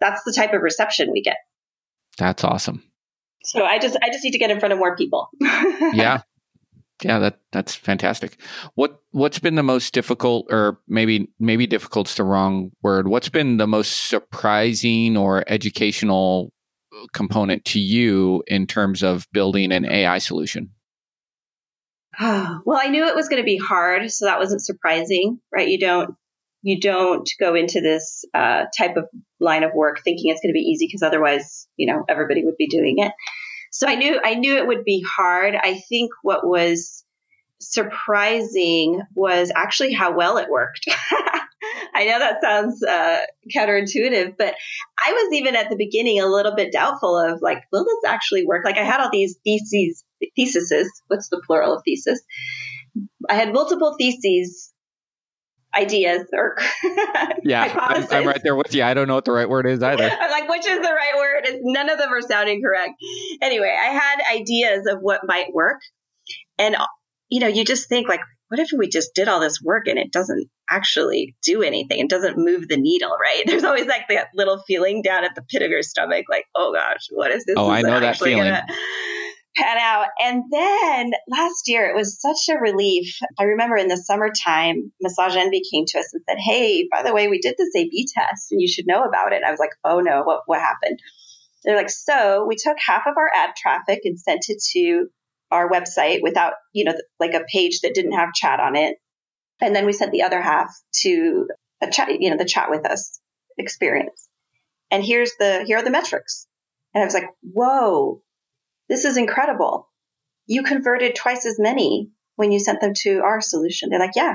[0.00, 1.36] That's the type of reception we get.
[2.18, 2.82] That's awesome.
[3.42, 5.28] So I just I just need to get in front of more people.
[5.40, 6.22] yeah.
[7.02, 8.36] Yeah, that that's fantastic.
[8.74, 13.08] What what's been the most difficult or maybe maybe difficult's the wrong word.
[13.08, 16.52] What's been the most surprising or educational
[17.12, 20.70] component to you in terms of building an AI solution?
[22.20, 25.68] well, I knew it was going to be hard, so that wasn't surprising, right?
[25.68, 26.14] You don't
[26.62, 29.06] you don't go into this uh, type of
[29.38, 32.56] line of work thinking it's going to be easy because otherwise, you know, everybody would
[32.58, 33.12] be doing it.
[33.80, 35.54] So I knew I knew it would be hard.
[35.54, 37.02] I think what was
[37.60, 40.84] surprising was actually how well it worked.
[41.94, 43.20] I know that sounds uh,
[43.56, 44.54] counterintuitive, but
[45.02, 48.44] I was even at the beginning a little bit doubtful of like, will this actually
[48.44, 48.66] work?
[48.66, 50.04] Like I had all these theses,
[50.36, 50.90] theses.
[51.06, 52.20] What's the plural of thesis?
[53.30, 54.69] I had multiple theses
[55.74, 56.56] ideas or
[57.44, 58.82] yeah I'm, I'm, right there with you.
[58.82, 60.10] I don't know what the right word is either.
[60.20, 61.60] I'm like which is the right word?
[61.62, 62.94] None of them are sounding correct.
[63.40, 65.80] Anyway i had ideas of what might work.
[66.58, 66.76] And
[67.28, 69.96] you know you just think like what if we just did all this work and
[69.98, 72.00] it doesn't actually do anything?
[72.00, 73.42] It doesn't move the needle right?
[73.46, 76.72] There's always like that little feeling down at the pit of your stomach like oh
[76.74, 78.66] gosh what is this oh i know that feeling gonna
[79.56, 80.06] pan out.
[80.22, 83.18] And then last year, it was such a relief.
[83.38, 87.12] I remember in the summertime, Massage Envy came to us and said, Hey, by the
[87.12, 89.36] way, we did this A B test and you should know about it.
[89.36, 91.00] And I was like, Oh no, what, what happened?
[91.64, 95.08] They're like, So we took half of our ad traffic and sent it to
[95.50, 98.96] our website without, you know, like a page that didn't have chat on it.
[99.60, 101.48] And then we sent the other half to
[101.82, 103.20] a chat, you know, the chat with us
[103.58, 104.28] experience.
[104.90, 106.46] And here's the, here are the metrics.
[106.94, 108.22] And I was like, whoa,
[108.90, 109.88] this is incredible.
[110.46, 113.88] You converted twice as many when you sent them to our solution.
[113.88, 114.34] They're like, yeah,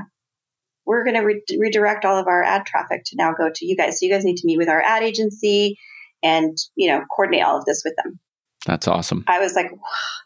[0.85, 3.75] we're going to re- redirect all of our ad traffic to now go to you
[3.75, 3.99] guys.
[3.99, 5.77] So you guys need to meet with our ad agency
[6.23, 8.19] and, you know, coordinate all of this with them.
[8.65, 9.25] That's awesome.
[9.27, 9.71] I was like,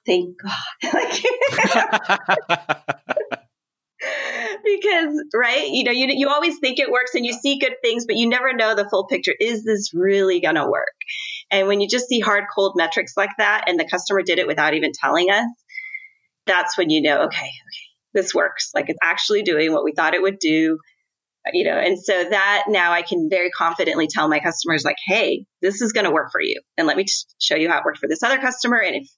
[0.06, 0.54] thank God.
[4.64, 8.06] because right you know you, you always think it works and you see good things
[8.06, 10.96] but you never know the full picture is this really going to work
[11.52, 14.48] and when you just see hard, cold metrics like that, and the customer did it
[14.48, 15.46] without even telling us,
[16.46, 17.54] that's when you know, okay, okay,
[18.14, 18.72] this works.
[18.74, 20.78] Like it's actually doing what we thought it would do.
[21.52, 25.46] You know, and so that now I can very confidently tell my customers, like, hey,
[25.62, 26.62] this is going to work for you.
[26.78, 27.06] And let me
[27.40, 28.78] show you how it worked for this other customer.
[28.78, 29.10] And if,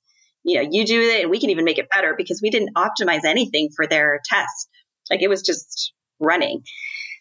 [0.44, 2.76] you know, you do it and we can even make it better because we didn't
[2.76, 4.70] optimize anything for their test.
[5.12, 6.64] Like it was just running.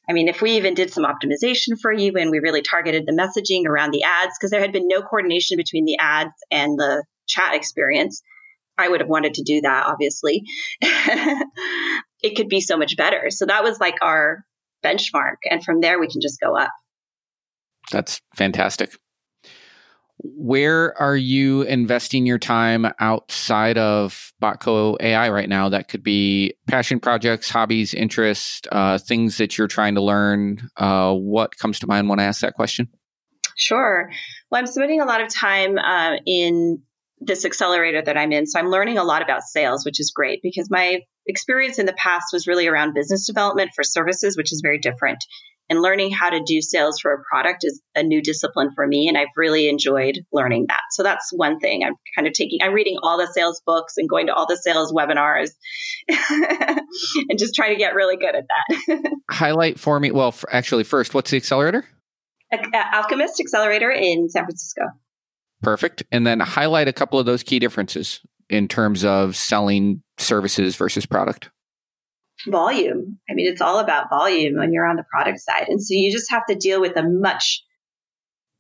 [0.09, 3.13] I mean, if we even did some optimization for you and we really targeted the
[3.13, 7.05] messaging around the ads, because there had been no coordination between the ads and the
[7.29, 8.23] chat experience,
[8.79, 10.43] I would have wanted to do that, obviously.
[10.81, 13.27] it could be so much better.
[13.29, 14.45] So that was like our
[14.85, 15.37] benchmark.
[15.49, 16.71] And from there, we can just go up.
[17.93, 18.97] That's fantastic
[20.23, 25.69] where are you investing your time outside of Botco AI right now?
[25.69, 30.69] That could be passion projects, hobbies, interests, uh, things that you're trying to learn.
[30.77, 32.89] Uh, what comes to mind when I ask that question?
[33.57, 34.11] Sure.
[34.51, 36.83] Well, I'm spending a lot of time uh, in
[37.21, 38.47] this accelerator that I'm in.
[38.47, 41.93] So I'm learning a lot about sales, which is great because my experience in the
[41.93, 45.23] past was really around business development for services, which is very different
[45.71, 49.09] and learning how to do sales for a product is a new discipline for me
[49.09, 50.81] and i've really enjoyed learning that.
[50.91, 51.85] So that's one thing.
[51.85, 54.57] I'm kind of taking i'm reading all the sales books and going to all the
[54.57, 55.51] sales webinars
[56.09, 59.13] and just trying to get really good at that.
[59.31, 61.87] Highlight for me well for actually first what's the accelerator?
[62.53, 64.83] Alchemist accelerator in san francisco.
[65.63, 66.03] Perfect.
[66.11, 71.07] And then highlight a couple of those key differences in terms of selling services versus
[71.07, 71.51] product
[72.47, 73.19] volume.
[73.29, 75.69] I mean, it's all about volume when you're on the product side.
[75.69, 77.63] And so you just have to deal with a much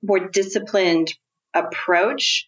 [0.03, 1.13] more disciplined
[1.55, 2.47] approach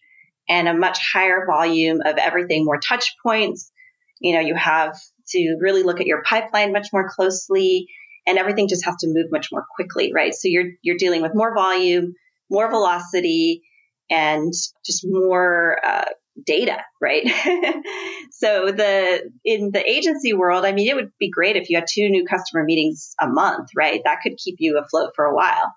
[0.49, 3.71] and a much higher volume of everything, more touch points.
[4.19, 4.97] You know, you have
[5.29, 7.87] to really look at your pipeline much more closely
[8.25, 10.33] and everything just has to move much more quickly, right?
[10.33, 12.13] So you're, you're dealing with more volume,
[12.49, 13.63] more velocity,
[14.09, 14.53] and
[14.85, 16.05] just more uh,
[16.45, 17.23] data, right?
[18.31, 21.85] so the in the agency world, I mean, it would be great if you had
[21.89, 24.01] two new customer meetings a month, right?
[24.03, 25.73] That could keep you afloat for a while.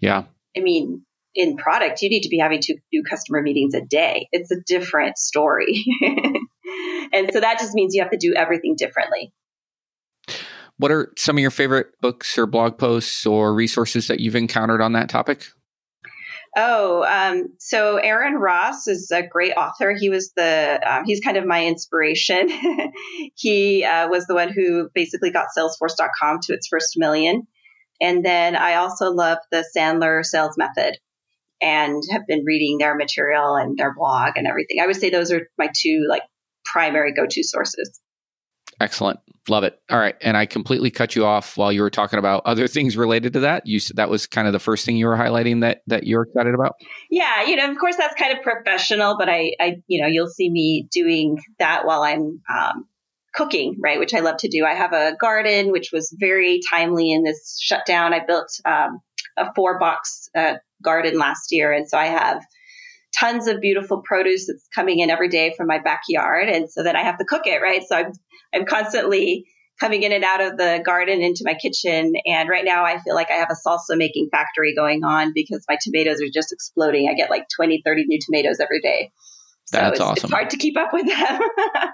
[0.00, 0.24] Yeah.
[0.56, 1.02] I mean,
[1.34, 4.28] in product, you need to be having two new customer meetings a day.
[4.32, 5.84] It's a different story.
[7.12, 9.32] and so that just means you have to do everything differently.
[10.78, 14.80] What are some of your favorite books or blog posts or resources that you've encountered
[14.80, 15.46] on that topic?
[16.56, 19.94] Oh, um, so Aaron Ross is a great author.
[19.98, 22.48] He was the um, he's kind of my inspiration.
[23.36, 27.46] he uh, was the one who basically got Salesforce.com to its first million,
[28.00, 30.98] and then I also love the Sandler Sales Method,
[31.60, 34.78] and have been reading their material and their blog and everything.
[34.82, 36.22] I would say those are my two like
[36.64, 38.00] primary go to sources.
[38.80, 39.20] Excellent.
[39.48, 39.80] Love it.
[39.90, 40.14] All right.
[40.20, 43.40] And I completely cut you off while you were talking about other things related to
[43.40, 43.66] that.
[43.66, 46.22] You said that was kind of the first thing you were highlighting that that you're
[46.22, 46.74] excited about.
[47.10, 50.28] Yeah, you know, of course that's kind of professional, but I, I, you know, you'll
[50.28, 52.84] see me doing that while I'm um,
[53.34, 53.98] cooking, right?
[53.98, 54.64] Which I love to do.
[54.64, 58.12] I have a garden, which was very timely in this shutdown.
[58.12, 59.00] I built um,
[59.36, 62.42] a four box uh, garden last year, and so I have
[63.18, 66.96] tons of beautiful produce that's coming in every day from my backyard, and so then
[66.96, 67.82] I have to cook it, right?
[67.86, 68.12] So I'm
[68.54, 69.46] I'm constantly
[69.80, 72.14] coming in and out of the garden into my kitchen.
[72.26, 75.64] And right now I feel like I have a salsa making factory going on because
[75.68, 77.08] my tomatoes are just exploding.
[77.08, 79.12] I get like 20, 30 new tomatoes every day.
[79.66, 80.24] So That's it's, awesome.
[80.24, 81.40] It's hard to keep up with them.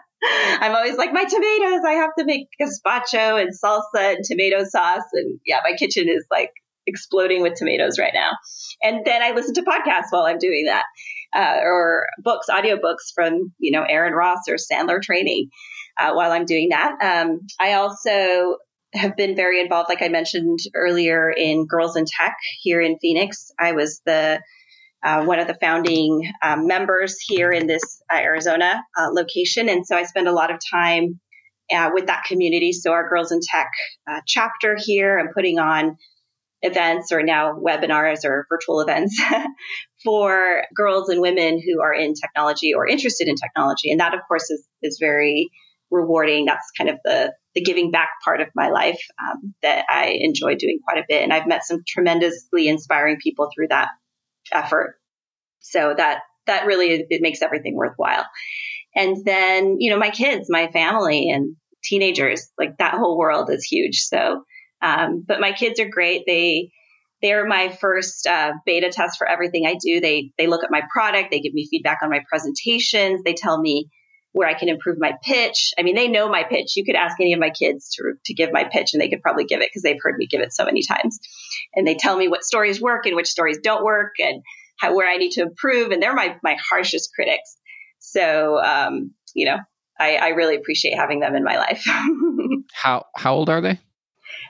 [0.60, 5.04] I'm always like, my tomatoes, I have to make gazpacho and salsa and tomato sauce.
[5.12, 6.52] And yeah, my kitchen is like
[6.86, 8.30] exploding with tomatoes right now.
[8.82, 10.84] And then I listen to podcasts while I'm doing that,
[11.34, 15.48] uh, or books, audiobooks from, you know, Aaron Ross or Sandler training
[15.98, 16.96] uh, while I'm doing that.
[17.02, 18.56] Um, I also
[18.94, 23.50] have been very involved, like I mentioned earlier, in Girls in Tech here in Phoenix.
[23.58, 24.40] I was the
[25.04, 29.86] uh, one of the founding um, members here in this uh, Arizona uh, location, and
[29.86, 31.20] so I spend a lot of time
[31.74, 32.72] uh, with that community.
[32.72, 33.70] So our Girls in Tech
[34.10, 35.98] uh, chapter here, I'm putting on
[36.64, 39.20] events or now webinars or virtual events
[40.04, 44.20] for girls and women who are in technology or interested in technology, and that of
[44.26, 45.50] course is is very
[45.90, 46.46] rewarding.
[46.46, 50.56] That's kind of the the giving back part of my life um, that I enjoy
[50.56, 53.88] doing quite a bit, and I've met some tremendously inspiring people through that
[54.52, 54.96] effort.
[55.60, 58.24] So that that really it makes everything worthwhile.
[58.96, 63.64] And then you know my kids, my family, and teenagers, like that whole world is
[63.64, 64.00] huge.
[64.00, 64.44] So,
[64.84, 66.24] um, but my kids are great.
[66.26, 66.70] They
[67.22, 70.00] they're my first uh, beta test for everything I do.
[70.00, 73.58] They they look at my product, they give me feedback on my presentations, they tell
[73.58, 73.88] me
[74.32, 75.72] where I can improve my pitch.
[75.78, 76.76] I mean, they know my pitch.
[76.76, 79.22] You could ask any of my kids to, to give my pitch and they could
[79.22, 81.20] probably give it because they've heard me give it so many times.
[81.72, 84.42] And they tell me what stories work and which stories don't work and
[84.80, 85.92] how, where I need to improve.
[85.92, 87.56] And they're my, my harshest critics.
[88.00, 89.58] So, um, you know,
[90.00, 91.86] I, I really appreciate having them in my life.
[92.72, 93.78] how, how old are they?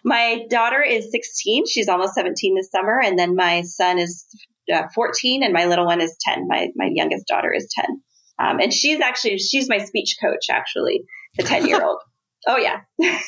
[0.05, 1.67] My daughter is 16.
[1.67, 3.01] She's almost 17 this summer.
[3.03, 4.27] And then my son is
[4.73, 6.47] uh, 14 and my little one is 10.
[6.47, 8.03] My, my youngest daughter is 10.
[8.39, 11.05] Um, and she's actually she's my speech coach, actually,
[11.37, 12.01] the ten year old.
[12.49, 12.81] oh yeah,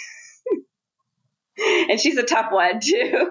[1.88, 3.30] and she's a tough one too.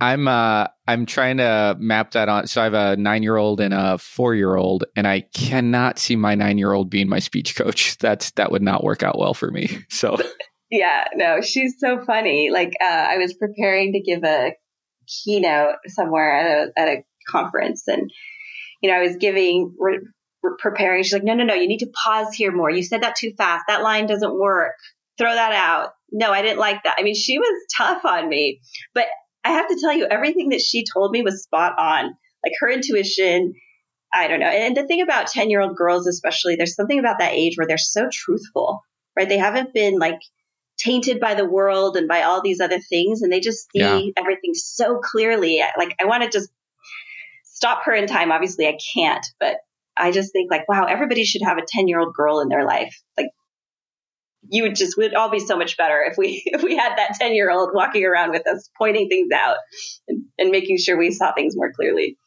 [0.00, 2.46] I'm uh I'm trying to map that on.
[2.46, 5.98] So I have a nine year old and a four year old, and I cannot
[5.98, 7.98] see my nine year old being my speech coach.
[8.00, 9.84] That's that would not work out well for me.
[9.88, 10.16] So
[10.76, 12.50] yeah, no, she's so funny.
[12.50, 14.52] Like uh, I was preparing to give a
[15.06, 18.10] keynote somewhere at a at a conference, and
[18.82, 20.00] you know I was giving re-
[20.58, 21.02] preparing.
[21.02, 22.70] She's like, no, no, no, you need to pause here more.
[22.70, 23.64] You said that too fast.
[23.68, 24.74] That line doesn't work.
[25.18, 25.90] Throw that out.
[26.12, 26.96] No, I didn't like that.
[26.98, 28.60] I mean, she was tough on me,
[28.94, 29.06] but
[29.44, 32.04] I have to tell you, everything that she told me was spot on.
[32.44, 33.54] Like her intuition,
[34.12, 34.46] I don't know.
[34.46, 37.66] And the thing about 10 year old girls, especially, there's something about that age where
[37.66, 38.80] they're so truthful,
[39.16, 39.28] right?
[39.28, 40.18] They haven't been like
[40.78, 43.22] tainted by the world and by all these other things.
[43.22, 44.00] And they just see yeah.
[44.16, 45.62] everything so clearly.
[45.78, 46.50] Like, I want to just
[47.44, 48.32] stop her in time.
[48.32, 49.56] Obviously, I can't, but
[49.96, 52.66] I just think like, wow, everybody should have a 10 year old girl in their
[52.66, 53.00] life.
[53.16, 53.30] Like
[54.48, 57.14] you would just, would all be so much better if we, if we had that
[57.18, 59.56] 10 year old walking around with us, pointing things out
[60.06, 62.18] and, and making sure we saw things more clearly.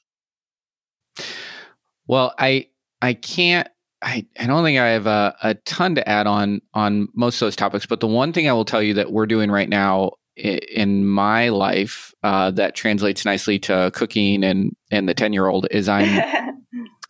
[2.08, 2.68] Well, I,
[3.02, 3.70] I can't,
[4.02, 7.46] I, I don't think I have a, a ton to add on, on most of
[7.48, 10.12] those topics, but the one thing I will tell you that we're doing right now
[10.38, 15.68] in my life uh, that translates nicely to cooking and and the 10 year old
[15.70, 16.08] is i'm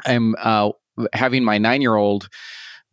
[0.06, 0.72] I'm uh,
[1.14, 2.30] having my nine year old.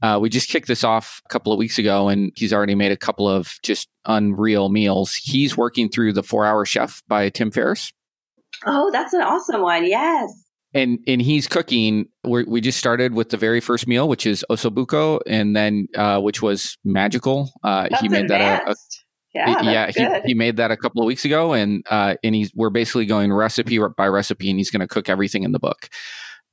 [0.02, 2.92] Uh, we just kicked this off a couple of weeks ago, and he's already made
[2.92, 5.14] a couple of just unreal meals.
[5.14, 7.92] He's working through the Four Hour Chef by Tim Ferriss.
[8.66, 9.86] Oh, that's an awesome one!
[9.86, 10.30] Yes.
[10.76, 12.06] And and he's cooking.
[12.24, 15.88] we we just started with the very first meal, which is osso buco, and then
[15.96, 17.50] uh, which was magical.
[17.62, 18.64] Uh, he made advanced.
[18.64, 18.74] that a, a
[19.36, 22.52] yeah, yeah he, he made that a couple of weeks ago, and uh, and he's
[22.54, 25.88] we're basically going recipe by recipe, and he's going to cook everything in the book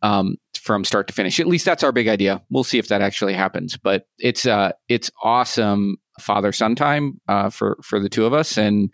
[0.02, 1.40] um, from start to finish.
[1.40, 2.42] At least that's our big idea.
[2.50, 3.78] We'll see if that actually happens.
[3.78, 8.58] But it's uh, it's awesome father son time uh, for for the two of us,
[8.58, 8.94] and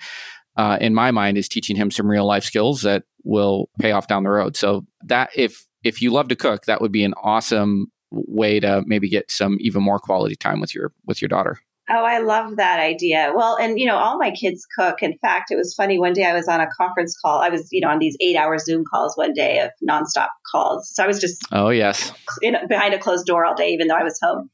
[0.59, 4.07] uh, in my mind, is teaching him some real life skills that will pay off
[4.07, 4.57] down the road.
[4.57, 8.83] So that if if you love to cook, that would be an awesome way to
[8.85, 11.61] maybe get some even more quality time with your with your daughter.
[11.91, 13.31] Oh, I love that idea.
[13.33, 15.01] Well, and you know, all my kids cook.
[15.01, 15.97] In fact, it was funny.
[15.97, 17.39] One day I was on a conference call.
[17.39, 20.91] I was, you know, on these eight-hour Zoom calls one day of nonstop calls.
[20.93, 23.95] So I was just, oh yes, in, behind a closed door all day, even though
[23.95, 24.49] I was home.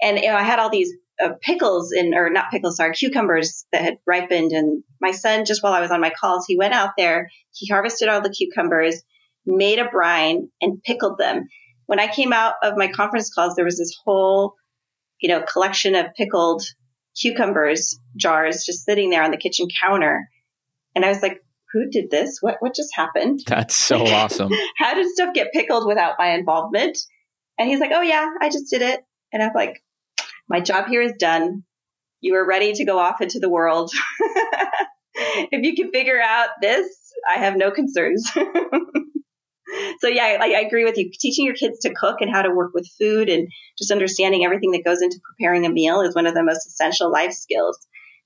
[0.00, 0.92] And you know, I had all these
[1.22, 4.52] uh, pickles in, or not pickles, sorry, cucumbers that had ripened.
[4.52, 7.66] And my son, just while I was on my calls, he went out there, he
[7.66, 9.02] harvested all the cucumbers,
[9.46, 11.48] made a brine, and pickled them.
[11.86, 14.54] When I came out of my conference calls, there was this whole
[15.20, 16.62] you know, collection of pickled
[17.20, 20.28] cucumbers jars just sitting there on the kitchen counter.
[20.94, 21.40] And I was like,
[21.72, 22.38] who did this?
[22.40, 23.40] What what just happened?
[23.46, 24.50] That's so awesome.
[24.76, 26.98] How did stuff get pickled without my involvement?
[27.58, 29.00] And he's like, Oh yeah, I just did it.
[29.32, 29.80] And I'm like,
[30.50, 31.62] My job here is done.
[32.20, 33.92] You are ready to go off into the world.
[35.14, 36.86] if you can figure out this,
[37.32, 38.28] I have no concerns.
[40.00, 41.08] so yeah, I, I agree with you.
[41.18, 43.48] Teaching your kids to cook and how to work with food and
[43.78, 47.12] just understanding everything that goes into preparing a meal is one of the most essential
[47.12, 47.78] life skills.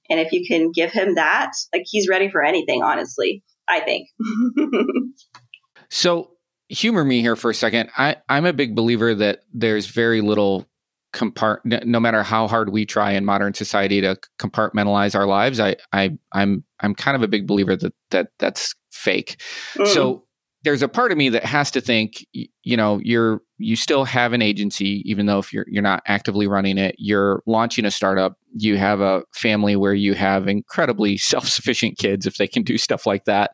[0.08, 4.08] And if you can give him that, like he's ready for anything, honestly, I think.
[5.90, 6.30] so
[6.70, 7.90] humor me here for a second.
[7.98, 10.66] I, I'm a big believer that there's very little
[11.14, 15.76] compart no matter how hard we try in modern society to compartmentalize our lives i
[15.92, 19.40] i i'm i'm kind of a big believer that that that's fake
[19.76, 19.86] mm.
[19.86, 20.24] so
[20.64, 24.32] there's a part of me that has to think you know you're you still have
[24.32, 28.36] an agency even though if you're you're not actively running it you're launching a startup
[28.56, 33.06] you have a family where you have incredibly self-sufficient kids if they can do stuff
[33.06, 33.52] like that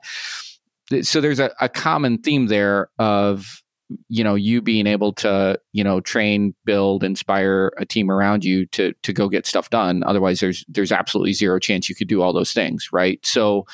[1.03, 3.63] so there's a, a common theme there of
[4.09, 8.67] you know you being able to you know train build inspire a team around you
[8.67, 10.03] to to go get stuff done.
[10.05, 13.25] Otherwise there's there's absolutely zero chance you could do all those things right?
[13.25, 13.67] So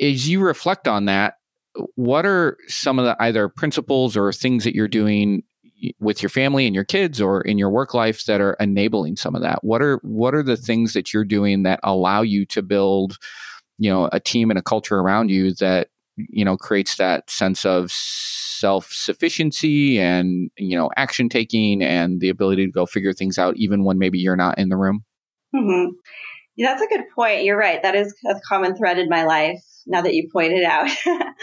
[0.00, 1.34] as you reflect on that
[1.94, 5.42] what are some of the either principles or things that you're doing
[5.98, 9.34] with your family and your kids or in your work life that are enabling some
[9.34, 9.64] of that?
[9.64, 13.16] What are what are the things that you're doing that allow you to build
[13.78, 17.64] you know a team and a culture around you that you know creates that sense
[17.64, 23.56] of self-sufficiency and you know action taking and the ability to go figure things out
[23.56, 25.04] even when maybe you're not in the room
[25.54, 25.90] mm-hmm.
[26.56, 29.62] yeah, that's a good point you're right that is a common thread in my life
[29.86, 30.88] now that you pointed out.
[31.06, 31.34] and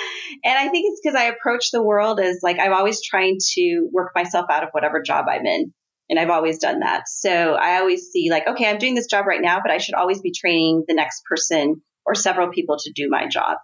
[0.46, 4.12] I think it's because I approach the world as like I'm always trying to work
[4.16, 5.74] myself out of whatever job I'm in.
[6.10, 7.04] And I've always done that.
[7.08, 9.94] So I always see like, okay, I'm doing this job right now, but I should
[9.94, 13.58] always be training the next person or several people to do my job.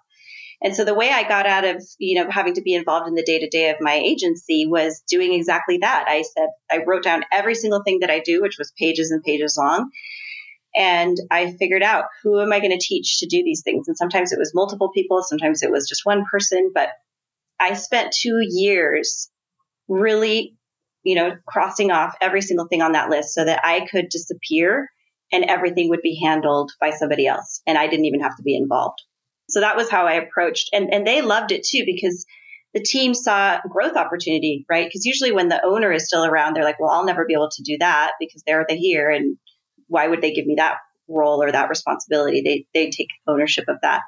[0.65, 3.13] And so the way I got out of, you know, having to be involved in
[3.13, 6.05] the day to day of my agency was doing exactly that.
[6.07, 9.23] I said, I wrote down every single thing that I do, which was pages and
[9.23, 9.91] pages long.
[10.75, 13.87] And I figured out who am I going to teach to do these things?
[13.87, 16.89] And sometimes it was multiple people, sometimes it was just one person, but
[17.59, 19.29] I spent two years
[19.87, 20.57] really,
[21.03, 24.89] you know, crossing off every single thing on that list so that I could disappear
[25.31, 27.61] and everything would be handled by somebody else.
[27.67, 29.03] And I didn't even have to be involved.
[29.49, 30.69] So that was how I approached.
[30.73, 32.25] And, and they loved it too because
[32.73, 34.85] the team saw growth opportunity, right?
[34.85, 37.49] Because usually when the owner is still around, they're like, well, I'll never be able
[37.51, 39.37] to do that because they're the here and
[39.87, 40.77] why would they give me that
[41.07, 42.41] role or that responsibility?
[42.41, 44.01] They they take ownership of that.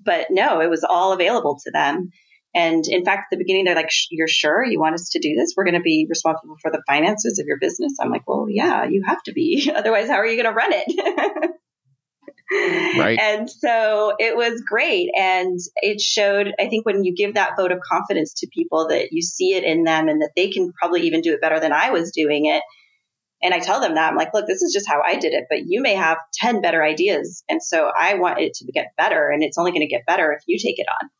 [0.00, 2.10] But no, it was all available to them.
[2.54, 5.34] And in fact, at the beginning, they're like, "You're sure you want us to do
[5.34, 5.54] this?
[5.56, 8.84] We're going to be responsible for the finances of your business." I'm like, "Well, yeah,
[8.84, 9.72] you have to be.
[9.74, 11.50] Otherwise, how are you going to run it?"
[12.52, 13.18] right.
[13.18, 15.10] And so it was great.
[15.16, 19.08] And it showed, I think, when you give that vote of confidence to people that
[19.12, 21.72] you see it in them and that they can probably even do it better than
[21.72, 22.62] I was doing it,
[23.42, 25.44] and I tell them that I'm like, look, this is just how I did it,
[25.50, 27.44] but you may have 10 better ideas.
[27.48, 30.32] And so I want it to get better and it's only going to get better
[30.32, 31.10] if you take it on.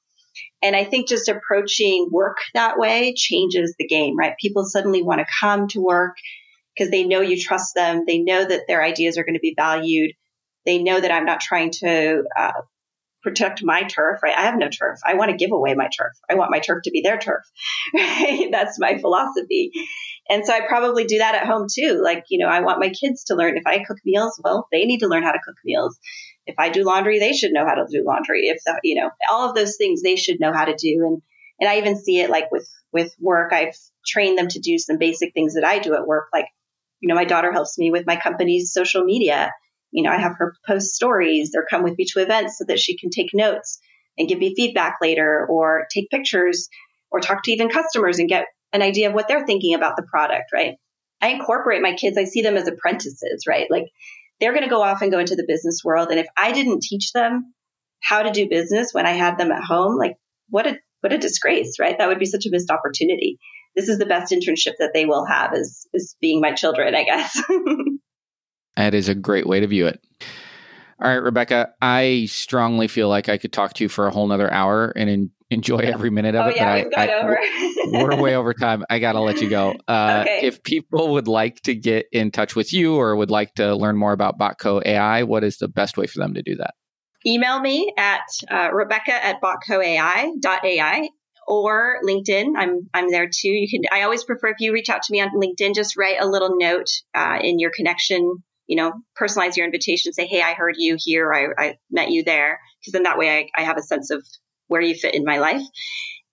[0.62, 4.32] And I think just approaching work that way changes the game, right?
[4.40, 6.16] People suddenly want to come to work
[6.74, 8.04] because they know you trust them.
[8.06, 10.12] They know that their ideas are going to be valued.
[10.66, 12.52] They know that I'm not trying to uh,
[13.24, 14.36] protect my turf, right?
[14.36, 15.00] I have no turf.
[15.04, 16.12] I want to give away my turf.
[16.30, 17.42] I want my turf to be their turf,
[17.94, 18.48] right?
[18.52, 19.72] That's my philosophy.
[20.28, 22.00] And so I probably do that at home too.
[22.02, 24.84] Like, you know, I want my kids to learn if I cook meals, well, they
[24.84, 25.98] need to learn how to cook meals.
[26.46, 28.42] If I do laundry, they should know how to do laundry.
[28.48, 31.04] If the, you know, all of those things they should know how to do.
[31.06, 31.22] And,
[31.60, 33.52] and I even see it like with, with work.
[33.52, 36.26] I've trained them to do some basic things that I do at work.
[36.32, 36.46] Like,
[37.00, 39.50] you know, my daughter helps me with my company's social media.
[39.94, 42.80] You know, I have her post stories or come with me to events so that
[42.80, 43.78] she can take notes
[44.18, 46.68] and give me feedback later or take pictures
[47.12, 50.02] or talk to even customers and get an idea of what they're thinking about the
[50.02, 50.74] product, right?
[51.22, 53.70] I incorporate my kids, I see them as apprentices, right?
[53.70, 53.84] Like
[54.40, 56.08] they're going to go off and go into the business world.
[56.10, 57.54] And if I didn't teach them
[58.02, 60.16] how to do business when I had them at home, like
[60.50, 61.96] what a what a disgrace, right?
[61.96, 63.38] That would be such a missed opportunity.
[63.76, 67.04] This is the best internship that they will have is is being my children, I
[67.04, 67.42] guess.
[68.76, 70.04] that is a great way to view it.
[71.02, 74.26] All right, Rebecca, I strongly feel like I could talk to you for a whole
[74.28, 76.56] nother hour and enjoy every minute of oh, it.
[76.56, 77.38] Yeah, we've I, over.
[77.86, 78.84] we're way over time.
[78.88, 79.74] I got to let you go.
[79.88, 80.46] Uh, okay.
[80.46, 83.96] If people would like to get in touch with you or would like to learn
[83.96, 86.74] more about Botco AI, what is the best way for them to do that?
[87.26, 91.08] Email me at uh, rebecca at botcoai.ai
[91.46, 92.52] or LinkedIn.
[92.56, 93.48] I'm I'm there too.
[93.48, 93.82] You can.
[93.90, 96.56] I always prefer if you reach out to me on LinkedIn, just write a little
[96.58, 100.96] note uh, in your connection you know, personalize your invitation, say, Hey, I heard you
[100.98, 101.32] here.
[101.32, 102.60] I, I met you there.
[102.84, 104.24] Cause then that way I, I, have a sense of
[104.68, 105.62] where you fit in my life.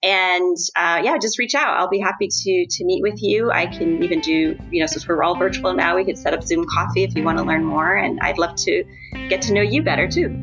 [0.03, 1.77] And, uh, yeah, just reach out.
[1.77, 3.51] I'll be happy to, to meet with you.
[3.51, 6.43] I can even do, you know, since we're all virtual now, we could set up
[6.43, 7.95] Zoom coffee if you want to learn more.
[7.95, 8.83] And I'd love to
[9.29, 10.35] get to know you better too.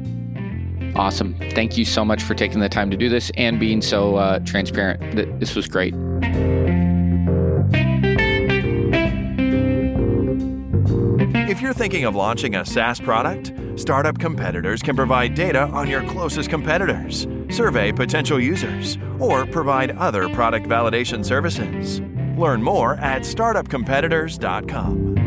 [0.94, 1.34] Awesome.
[1.52, 4.38] Thank you so much for taking the time to do this and being so uh,
[4.40, 5.40] transparent.
[5.40, 5.94] This was great.
[11.68, 16.48] You're thinking of launching a SaaS product, startup competitors can provide data on your closest
[16.48, 22.00] competitors, survey potential users, or provide other product validation services.
[22.38, 25.17] Learn more at startupcompetitors.com.